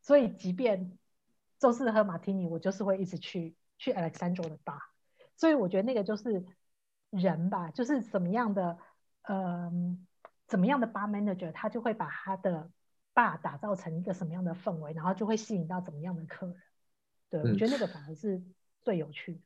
[0.01, 0.97] 所以即便
[1.59, 4.79] 周四喝马提尼，我就是会一直去去 Alexandra 的 bar。
[5.35, 6.43] 所以我觉得那个就是
[7.11, 8.79] 人吧，就是怎么样的，
[9.29, 10.07] 嗯，
[10.47, 12.71] 怎么样的 bar manager，他就会把他的
[13.14, 16.55] bar 打造成一个什么样的氛围，然后就会吸引到怎么样的客人。
[17.30, 18.41] 对，我觉得那个反而是
[18.82, 19.39] 最有趣的。
[19.39, 19.43] 嗯，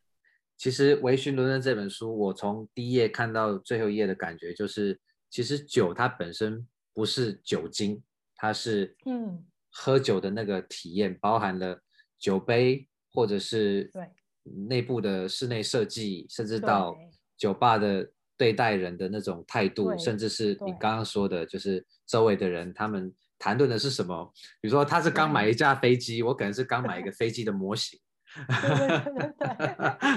[0.57, 4.99] 其实《微醺伦敦》这本书，我从第一页看到最后一页的感觉，就是
[5.30, 6.68] 其实酒它本身。
[6.95, 8.01] 不是酒精，
[8.38, 11.78] 它是嗯，喝酒的那个体验，嗯、包含了
[12.18, 14.09] 酒杯或者是对
[14.43, 16.97] 内部的室内设计，甚至到
[17.36, 24.33] 酒吧的对待人的那种态度，甚至是你刚刚说的，就是周围的人他们谈论的是什么？
[24.61, 27.99] 比如说他是刚买一架飞机，我可能是刚买一个飞机的模型。
[28.36, 29.13] 对 对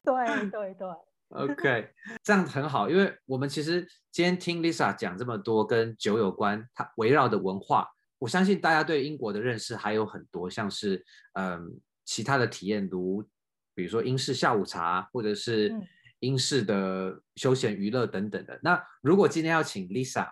[0.03, 0.89] 对对对对。
[1.31, 1.91] OK，
[2.23, 7.87] 这样很好，因为我们其实今天听 Lisa 讲这么多跟酒有关，它围绕的文化，
[8.19, 11.05] 我相信大家对英国的认识还有很多，像是
[11.35, 13.23] 嗯其他的体验，如
[13.75, 15.71] 比如说英式下午茶，或者是
[16.21, 18.55] 英式的休闲娱乐等等的。
[18.55, 20.31] 嗯、那如果今天要请 Lisa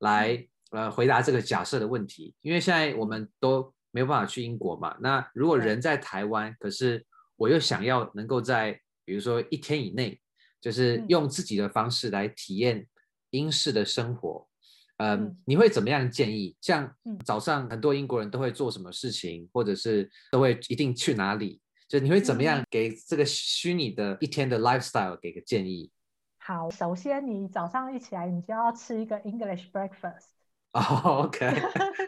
[0.00, 7.06] 来呃回答这个假设的问题，因为现在我们都没有办法去英国嘛，那如果人在台湾，可是
[7.36, 10.20] 我又想要能够在比如说一天以内。
[10.64, 12.86] 就是用自己的方式来体验
[13.28, 14.48] 英式的生活，
[14.96, 16.56] 嗯，嗯，你会怎么样建议？
[16.62, 16.90] 像
[17.22, 21.60] 早上很多英国人都会做什么事情，或者是都会一定去哪里？
[21.86, 25.90] 就你会怎么样给这个虚拟的一天的 lifestyle 给个建议？
[26.38, 30.28] 好，首先你早上一起来，你就要吃一个 English breakfast。
[30.74, 31.50] 哦，OK，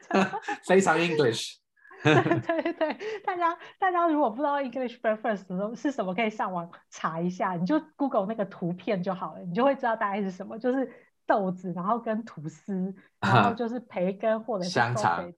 [0.67, 1.57] 非常 English。
[2.07, 10.89] 对对对，大家大家如果不知道 English breakfast 是什么，可以上网查一下，你就 Google 那个图片就好了，你就会知道大概是什么，就是
[11.27, 15.33] 豆子，然后跟吐司， 然后就是培根或者是香肠，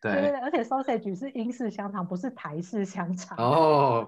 [0.00, 3.36] 对对对，而且 sausage 是英式香肠，不是台式香肠。
[3.38, 4.06] 哦，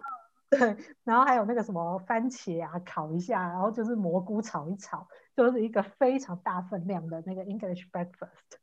[0.50, 8.58] 对，然后还有那个什么番茄啊，烤一下，然后就是蘑菇炒一炒，就是一个非常大分量的那个 English breakfast。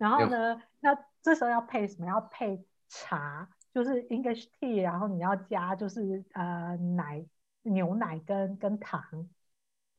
[0.00, 2.06] 然后呢，那这时候要配什么？
[2.06, 7.22] 要配茶就是 English tea，然后你要加就是呃奶、
[7.64, 9.28] 牛奶跟跟糖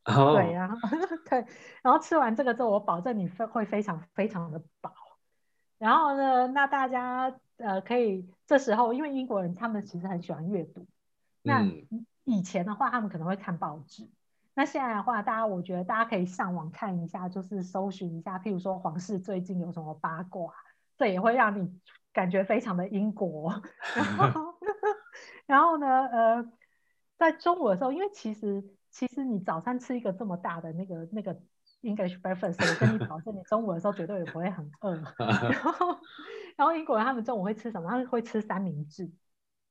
[0.02, 0.34] ，oh.
[0.36, 0.76] 对，然后
[1.30, 1.46] 对，
[1.82, 4.92] 然后吃完这个之后，我保证你会会非常非常的饱。
[5.78, 10.88] 然后呢，那大家呃可以这时候，因为英国人他们其实很喜欢阅读，
[11.42, 14.10] 那、嗯、以前的话，他们可能会看报纸。
[14.54, 20.52] 那现在的话，大家我觉得大家可以上网看一下，就是搜寻一下，譬如说皇室最近有什么八卦，
[20.98, 21.80] 这也会让你
[22.12, 23.62] 感觉非常的英国。
[23.96, 24.54] 然后，
[25.46, 26.52] 然后呢，呃，
[27.16, 31.34] 在中午的时候，因为其实其实你早餐吃一个这么大的那个那个
[31.80, 34.94] English breakfast，我跟你保证，你中午的时候绝对也不会很饿。
[35.16, 35.98] 然后，
[36.58, 37.88] 然后英国人他们中午会吃什么？
[37.88, 39.10] 他们会吃三明治。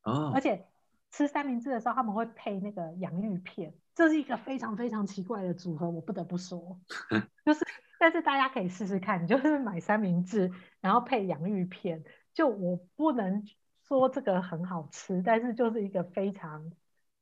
[0.02, 0.70] 哦，而且。
[1.12, 6.80] 吃三明治的时候，他们会配那个洋芋片，这是一个非常非常奇怪的组合，我不得不说，
[7.45, 7.66] 就是，
[7.99, 10.49] 但是大家可以试试看，你就是买三明治，
[10.80, 12.01] 然后配洋芋片，
[12.34, 13.45] 就我不能
[13.86, 16.72] 说这个很好吃，但是就是一个非常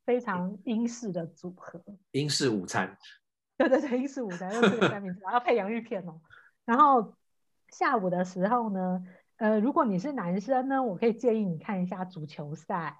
[0.06, 2.96] 非常英式的组合，英式午餐，
[3.58, 6.22] 对对对，英式午餐就是三明治，然后配洋芋片哦，
[6.64, 7.16] 然后
[7.70, 9.04] 下午的时候呢，
[9.38, 13.00] 呃，如果你是男生呢，我可以建议你看一下足球赛。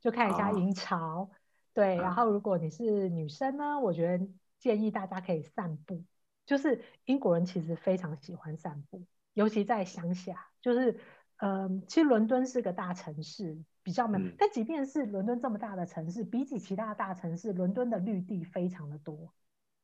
[0.00, 1.28] 就看一下英超，oh.
[1.74, 4.28] 对，然后如果你是女生呢，我觉得
[4.58, 6.04] 建议大家可以散步。
[6.46, 10.46] 就是英国人其实非常喜欢散步，尤其在乡下。
[10.62, 10.98] 就是，
[11.36, 14.18] 嗯、呃，其实伦敦是个大城市，比较美。
[14.18, 19.34] 嗯、但即便是伦敦这么大的城市，比起其他大城市，伦敦的绿地非常的多，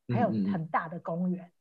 [0.09, 1.53] 还有很大的公园，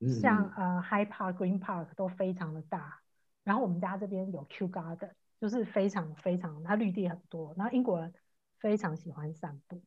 [0.00, 3.00] 嗯、像呃 High Park、Green Park 都非常的大。
[3.44, 5.12] 然后我们家这边有 Kew Garden。
[5.44, 8.14] 就是非常非常，它绿地很多，然后英国人
[8.60, 9.82] 非常喜欢散步，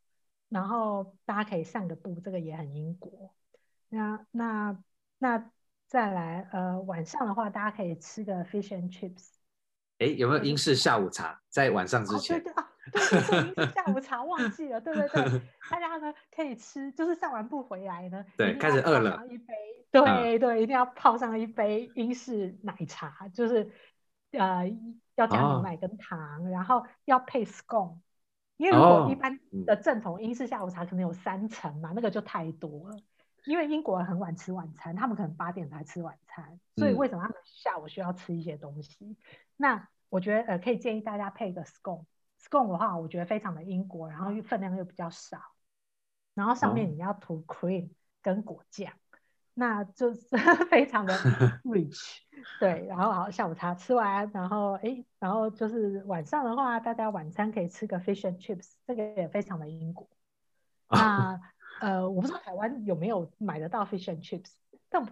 [0.49, 3.33] 然后大家可以散个步，这个也很英国。
[3.89, 4.77] 那那
[5.17, 5.51] 那
[5.87, 9.29] 再来，呃，晚上的话，大家可以吃个 fish and chips。
[9.97, 12.37] 哎，有没有英式下午茶在晚上之前？
[12.37, 15.41] 哦、对对啊，对对对，英式下午茶忘记了，对对对，
[15.71, 19.55] 大家呢可以吃，就是散完步回来呢，对，开始饿了，一杯，
[19.89, 23.71] 对、嗯、对，一定要泡上一杯英式奶茶，就是
[24.33, 24.71] 呃。
[25.17, 26.53] 要加牛奶跟糖，oh.
[26.53, 27.97] 然后要配 scone，
[28.55, 31.95] 因为如果一般的正统英式下午茶可能有三层嘛，oh.
[31.95, 32.97] 那个就太多了。
[33.45, 39.05] 因为英国人很晚吃晚餐，他们可能八点才吃晚餐，所以为什么他们下午需要吃一些东西？
[39.05, 39.15] 嗯、
[39.55, 45.39] 那我觉得呃可以建议大家配一个 scone，scone 的话我觉得非常的英国，然后分量又比较少，
[46.35, 47.89] 然后上面你要涂 cream
[48.21, 48.93] 跟果酱。
[49.57, 49.59] Oh.
[49.59, 50.21] 那就是
[50.69, 51.13] 非常的
[51.65, 52.19] rich，
[52.59, 60.07] 对，然后好下午茶吃完，然后哎，然后就是晚上的话，大家晚餐可以吃个 fish and chips，这个也非常的英国。
[60.89, 61.39] 那
[61.81, 64.51] 呃，我不知道台湾有没有买得到 fish and chips，
[64.89, 65.03] 但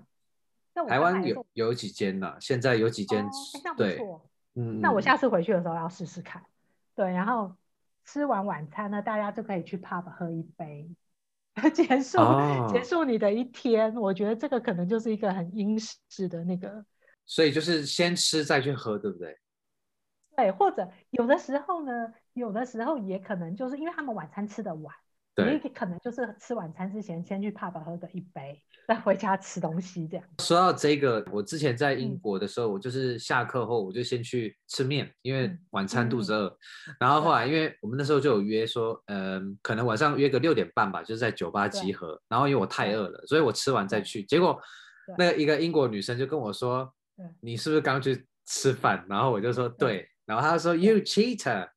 [0.75, 2.37] 那台湾有有几间呢？
[2.39, 3.27] 现在有几间，
[3.75, 3.99] 对，
[4.53, 6.43] 嗯，那我下次回去的时候要试试看。
[6.93, 7.55] 对，然后
[8.05, 10.87] 吃完晚餐呢，大家就可以去 pub 喝一杯。
[11.73, 16.85] 结束、哦、结束你的一天，我觉得这个可能就是一个很英式的那个，
[17.25, 19.37] 所以就是先吃再去喝，对不对？
[20.35, 24.93] 对，或者有的时候呢，有的时候也可能就是因为他们晚餐吃得晚。
[25.35, 28.57] 对，你可能就是吃晚餐之前先去 pub 喝个一杯，
[28.87, 30.25] 再回家吃东西这样。
[30.39, 36.47] 说到这个，我之前在英国的时候，嗯、我就是下课后我就先去吃面，因为晚餐肚子饿。
[36.47, 42.17] 嗯、然后后来，因为我们那时候就有约说，嗯，可能晚上约个六点半吧，就是在酒吧集合。
[42.29, 44.23] 然后因为我太饿了，所以我吃完再去。
[44.23, 44.57] 结果
[45.17, 46.89] 那个一个英国女生就跟我说
[47.41, 51.67] ：“你是不是刚去吃饭？”然后我就说：“对。”然后她说：“You cheater。”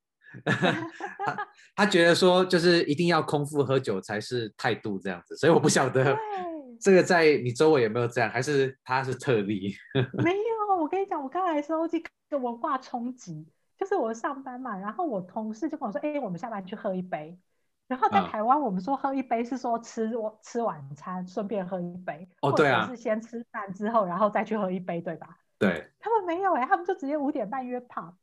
[1.75, 6.17] 他觉得说，就是一定要空腹喝酒才是态度这样子，所以我不晓得
[6.81, 9.75] 这个在你周围有没有这样，还是他是特例？
[10.23, 13.47] 没有，我跟你讲，我刚来的时候这个文化冲击，
[13.79, 17.39] 就是我上班嘛，然后我同事就跟我说，哎，我们下班去喝一杯。
[17.89, 25.39] 然后在台湾，我们说喝一杯是说吃我吃晚餐顺便喝一杯，哦，对啊，或者是先吃饭之后然后再去喝一杯，对吧？
[25.59, 28.15] 对，他们没有哎，他们就直接五点半约炮，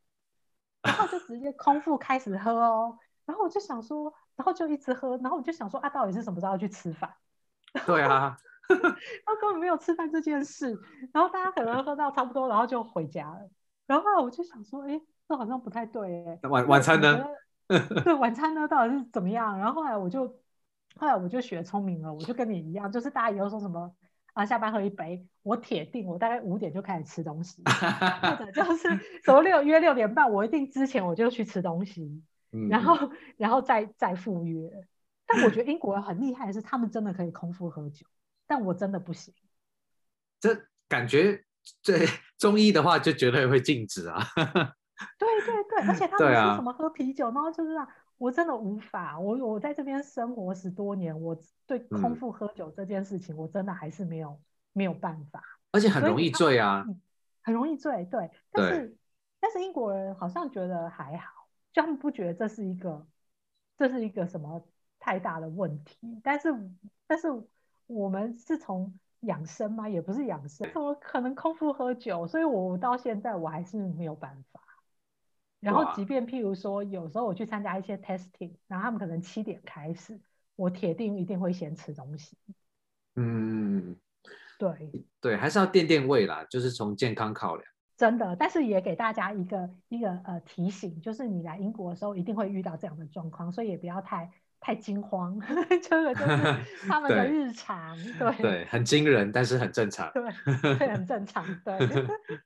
[0.86, 2.98] 然后就直接空腹开始喝哦。
[3.26, 7.12] 然后我就想说，然后就一直喝，然后我就想说啊，到底是什么时候要去吃饭？
[7.86, 8.38] 对啊，
[8.70, 10.80] 他根本没有吃饭这件事。
[11.12, 13.50] 然后大家可能喝到差不多，然后就回家了。
[13.88, 16.40] 然后后来我就想说，哎，这好像不太对哎。
[16.50, 17.26] 晚晚餐呢？
[18.04, 19.58] 对，晚餐呢到底是怎么样？
[19.58, 20.28] 然后后来我就，
[21.00, 23.92] 后来我就学聪明了，我就跟你一样，就是大家以后说什么
[24.36, 27.64] 啊，下班喝一杯，我铁定我大概五点就开始吃东西，
[28.22, 28.90] 或者就是
[29.24, 32.22] 什么六约六点半，我一定之前我就去吃东西。
[32.70, 34.70] 然后，然后再再赴约。
[35.26, 38.06] 但我觉得英国人很厉害的是，他们真的可以空腹喝酒，
[38.48, 39.34] 但我真的不行。
[40.40, 40.56] 这
[40.88, 41.44] 感觉，
[41.84, 42.08] 对
[42.38, 44.24] 中医的话就绝对会禁止啊。
[45.20, 47.86] 对对对，而且他们说什么喝啤酒，然后就是让
[48.18, 49.20] 我真的无法。
[49.20, 51.38] 我我在这边生活十多年，我
[51.68, 54.40] 对空腹喝酒这件事情，我真的还是没有
[54.74, 55.44] 没有办法。
[55.72, 56.86] 而且很容易醉啊，
[57.44, 58.06] 很容易醉。
[58.06, 58.98] 对，但是
[59.40, 61.48] 但是英国人好像觉得还好。
[61.74, 63.06] 就他们不觉得这是一个
[63.78, 64.66] 这是一个什么
[64.98, 66.22] 太大的问题。
[66.24, 66.54] 但是
[67.06, 67.28] 但是
[67.88, 69.90] 我们是从养生吗？
[69.90, 72.26] 也不是养生，怎么可能空腹喝酒？
[72.26, 74.62] 所以我到现在我还是没有办法。
[75.66, 80.20] 然后即便譬如说，有时候我去参加一些 testing，然后他们可能七点开始，
[80.56, 82.38] 我铁定一定会先吃东西。
[83.16, 83.96] 嗯，
[84.60, 87.68] 对对，还是要垫垫胃啦，就是从健康考量。
[87.98, 95.40] 真的，但是也给大家一个一个呃提醒，就是你来英国的时候一定会遇到这样的状况，所以也不要太太惊慌，
[95.82, 96.56] 这个就是
[96.90, 101.80] 他们的日常，对对，对，很惊人，但是很正常，对，对，很正常，对。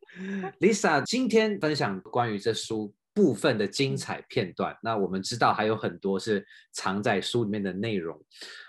[0.62, 8.18] Lisa 今天分享关于这书部分的精彩片段，那我们知道还有很多是藏在书里面的内容，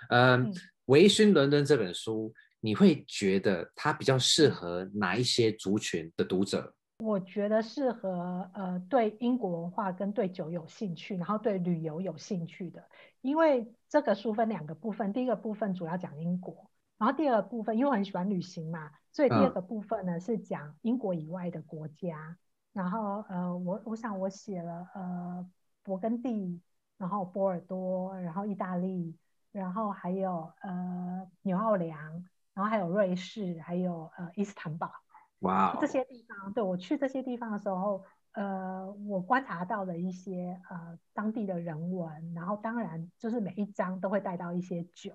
[0.09, 0.53] 呃、嗯，
[0.85, 2.33] 微醺伦敦这本书。
[2.63, 6.71] 你会觉得它比较适合哪一些族群的读者？
[6.99, 12.83] 我觉得适合呃对英国文化跟对酒有兴趣，然后对旅游有兴趣的。
[13.21, 22.37] 因为这个书分两个部分，第一个部分主要讲英国，然后第二个部分因为我很喜欢旅行嘛，所以第二个部分呢、嗯、是讲英国以外的国家。
[22.73, 25.49] 然后呃我我想我写了呃
[25.83, 26.61] 勃艮第，
[26.97, 29.17] 然后波尔多，然后意大利，
[29.51, 32.25] 然后还有呃纽奥良。
[32.53, 34.91] 然后还有瑞士，还有呃伊斯坦堡，
[35.39, 38.03] 哇 Wow，这些地方，对，我去这些地方的时候，
[38.33, 45.13] 呃，我观察到了一些呃当地的人文，然后当然就是每一章都会带到一些酒，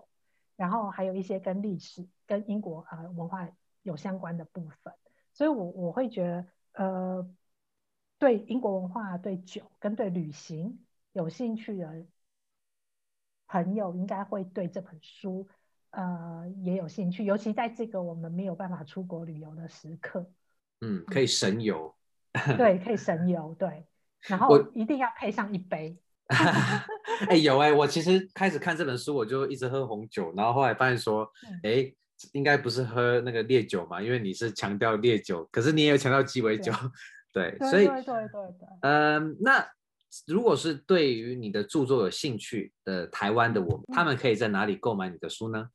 [0.57, 3.47] 然后还有一些跟历史、跟英国呃文化
[3.83, 4.95] 有相关的部分，
[5.35, 7.31] 所以我我会觉得呃
[8.19, 10.79] 对英国文化、对酒跟对旅行
[11.13, 12.05] 有兴趣的
[13.47, 15.49] 朋友，应该会对这本书。
[15.91, 20.31] 呃，也有兴趣，尤其在这个我们没有办法出国旅游的时刻，
[20.83, 21.95] 嗯，可以神游，
[22.59, 23.87] 对，可以神游，对，
[24.23, 25.97] 然后一定要配上一杯。
[26.27, 31.27] 哎、欸，有哎、欸，我其实开始看这本书，我就一直喝红酒，然后后来发现说，
[31.63, 31.91] 哎、
[32.33, 36.71] 应该不是喝那个烈酒嘛，因为你是强调烈酒，可是你也有强调鸡尾酒，
[37.37, 38.29] 对，所以对对对
[38.59, 39.69] 对，嗯、呃，那
[40.27, 45.69] 如果是对于你的著作有兴趣的台湾的我们，嗯、他们可以在哪里购买你的书呢？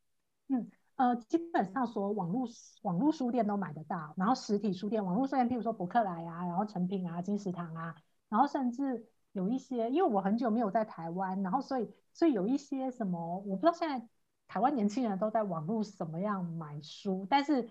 [0.47, 2.47] 嗯呃，基本上说网络
[2.81, 7.95] 网络书店都买得到，然后实体书店、网络书店，譬如说博客来啊，然后诚品啊、金石堂啊，
[8.27, 14.07] 然后甚至有一些，因为我很久没有在台湾，然后所以所以有一些什么，我不知道现在
[14.47, 17.69] 台湾年轻人都在网络什么样买书，但是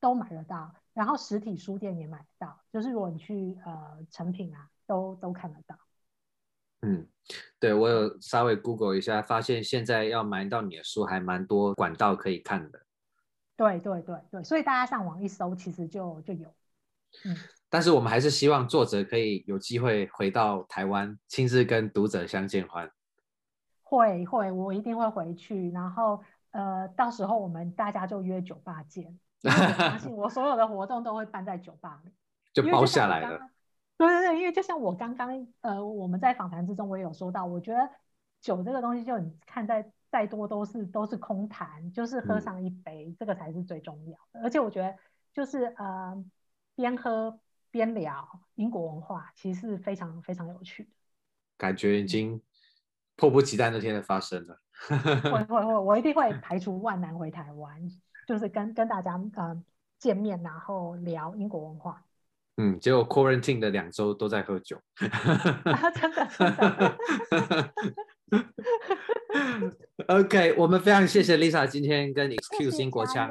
[0.00, 5.76] 都买得到，然后实体书店也买得到，就是如果你去呃成品啊，都都看得到。
[6.82, 7.06] 嗯，
[7.60, 12.82] 对，我有稍微 Google 一下，发现现在要买到你的书还蛮多管道可以看的。
[13.56, 16.52] 对对对对，所以大家上网一搜，其实就就有。
[17.24, 17.36] 嗯，
[17.68, 22.90] 但是我们还是希望作者可以有机会回到台湾，亲自跟读者相见欢。
[23.82, 29.18] 会会，我一定会回去，然后呃，到时候我们大家就约酒吧见。
[30.10, 32.12] 我所有的活动都会办在酒吧里，
[32.52, 33.38] 就包下来了。
[33.98, 37.90] 对对对，因为就像我刚刚呃，我们在访谈之中我也有说到，我觉得
[38.40, 44.40] 酒这个东西，就你看再再多都是都是空谈，就是喝上一杯，嗯、这个才是最重要的。
[44.42, 44.96] 而且我觉得
[45.32, 46.24] 就是呃，
[46.74, 47.38] 边喝
[47.70, 50.90] 边聊英国文化，其实是非常非常有趣的。
[51.56, 52.40] 感觉已经
[53.16, 54.60] 迫不及待那天的发生了。
[55.30, 57.80] 会会会，我一定会排除万难回台湾，
[58.26, 59.62] 就是跟跟大家呃
[59.98, 62.02] 见面，然后聊英国文化。
[62.56, 66.94] 嗯，结果 quarantine 的两周都在喝酒， 啊，真的，真的。
[70.08, 73.30] OK，我们非常谢谢 Lisa 今天跟 Excuse 英国腔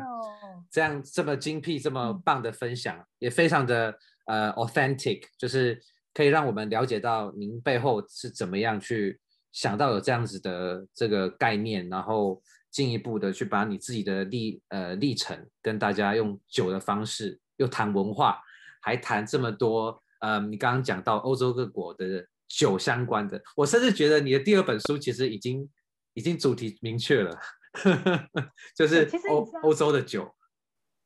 [0.72, 3.96] 这样这么精辟、这么棒的分享，嗯、也非常的
[4.26, 5.80] 呃 authentic，就是
[6.14, 9.20] 可以让我们了解到您背后是怎么样去
[9.52, 12.42] 想到有这样子的这个概念，然后
[12.72, 18.42] 进一步的去把你自己的历呃历程跟大家用酒的方式又谈文化。
[18.84, 25.70] 还谈这么多，呃，你刚刚讲到欧洲各国的酒相关的，我甚至觉得你的第二本书其实已经
[26.16, 27.40] 已经主题明确了，
[28.76, 30.34] 就是欧欧洲的酒。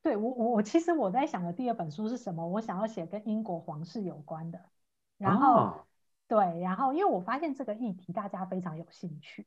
[0.02, 2.48] 对我我我其实我在想的第二本书是什么？
[2.48, 4.62] 我想要写跟英国皇室有关的，
[5.18, 5.86] 然后、哦、
[6.30, 9.46] 对，然后因为我发现这个议题大家非常有兴趣，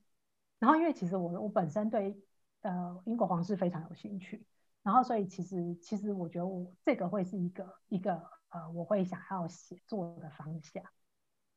[0.58, 2.16] 然后因为其实我我本身对
[2.62, 4.44] 呃英国皇室非常有兴趣。
[4.84, 8.12] 然后，所以其实，其实我觉得我这个会是一个一个
[8.48, 10.82] 呃，我会想要写作的方向。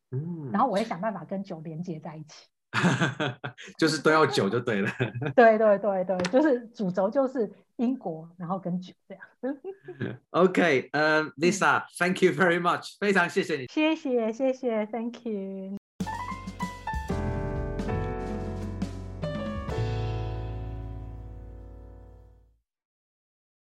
[0.10, 2.50] 嗯，然后我会想办法跟酒连接在一起，
[3.78, 4.92] 就是都要酒就对了。
[5.34, 9.24] 对对对对，就是主轴就是英国，然后跟酒这样。
[10.32, 13.68] OK，呃，Lisa，Thank you very much，非常谢谢你。
[13.68, 15.81] 谢谢谢谢，Thank you。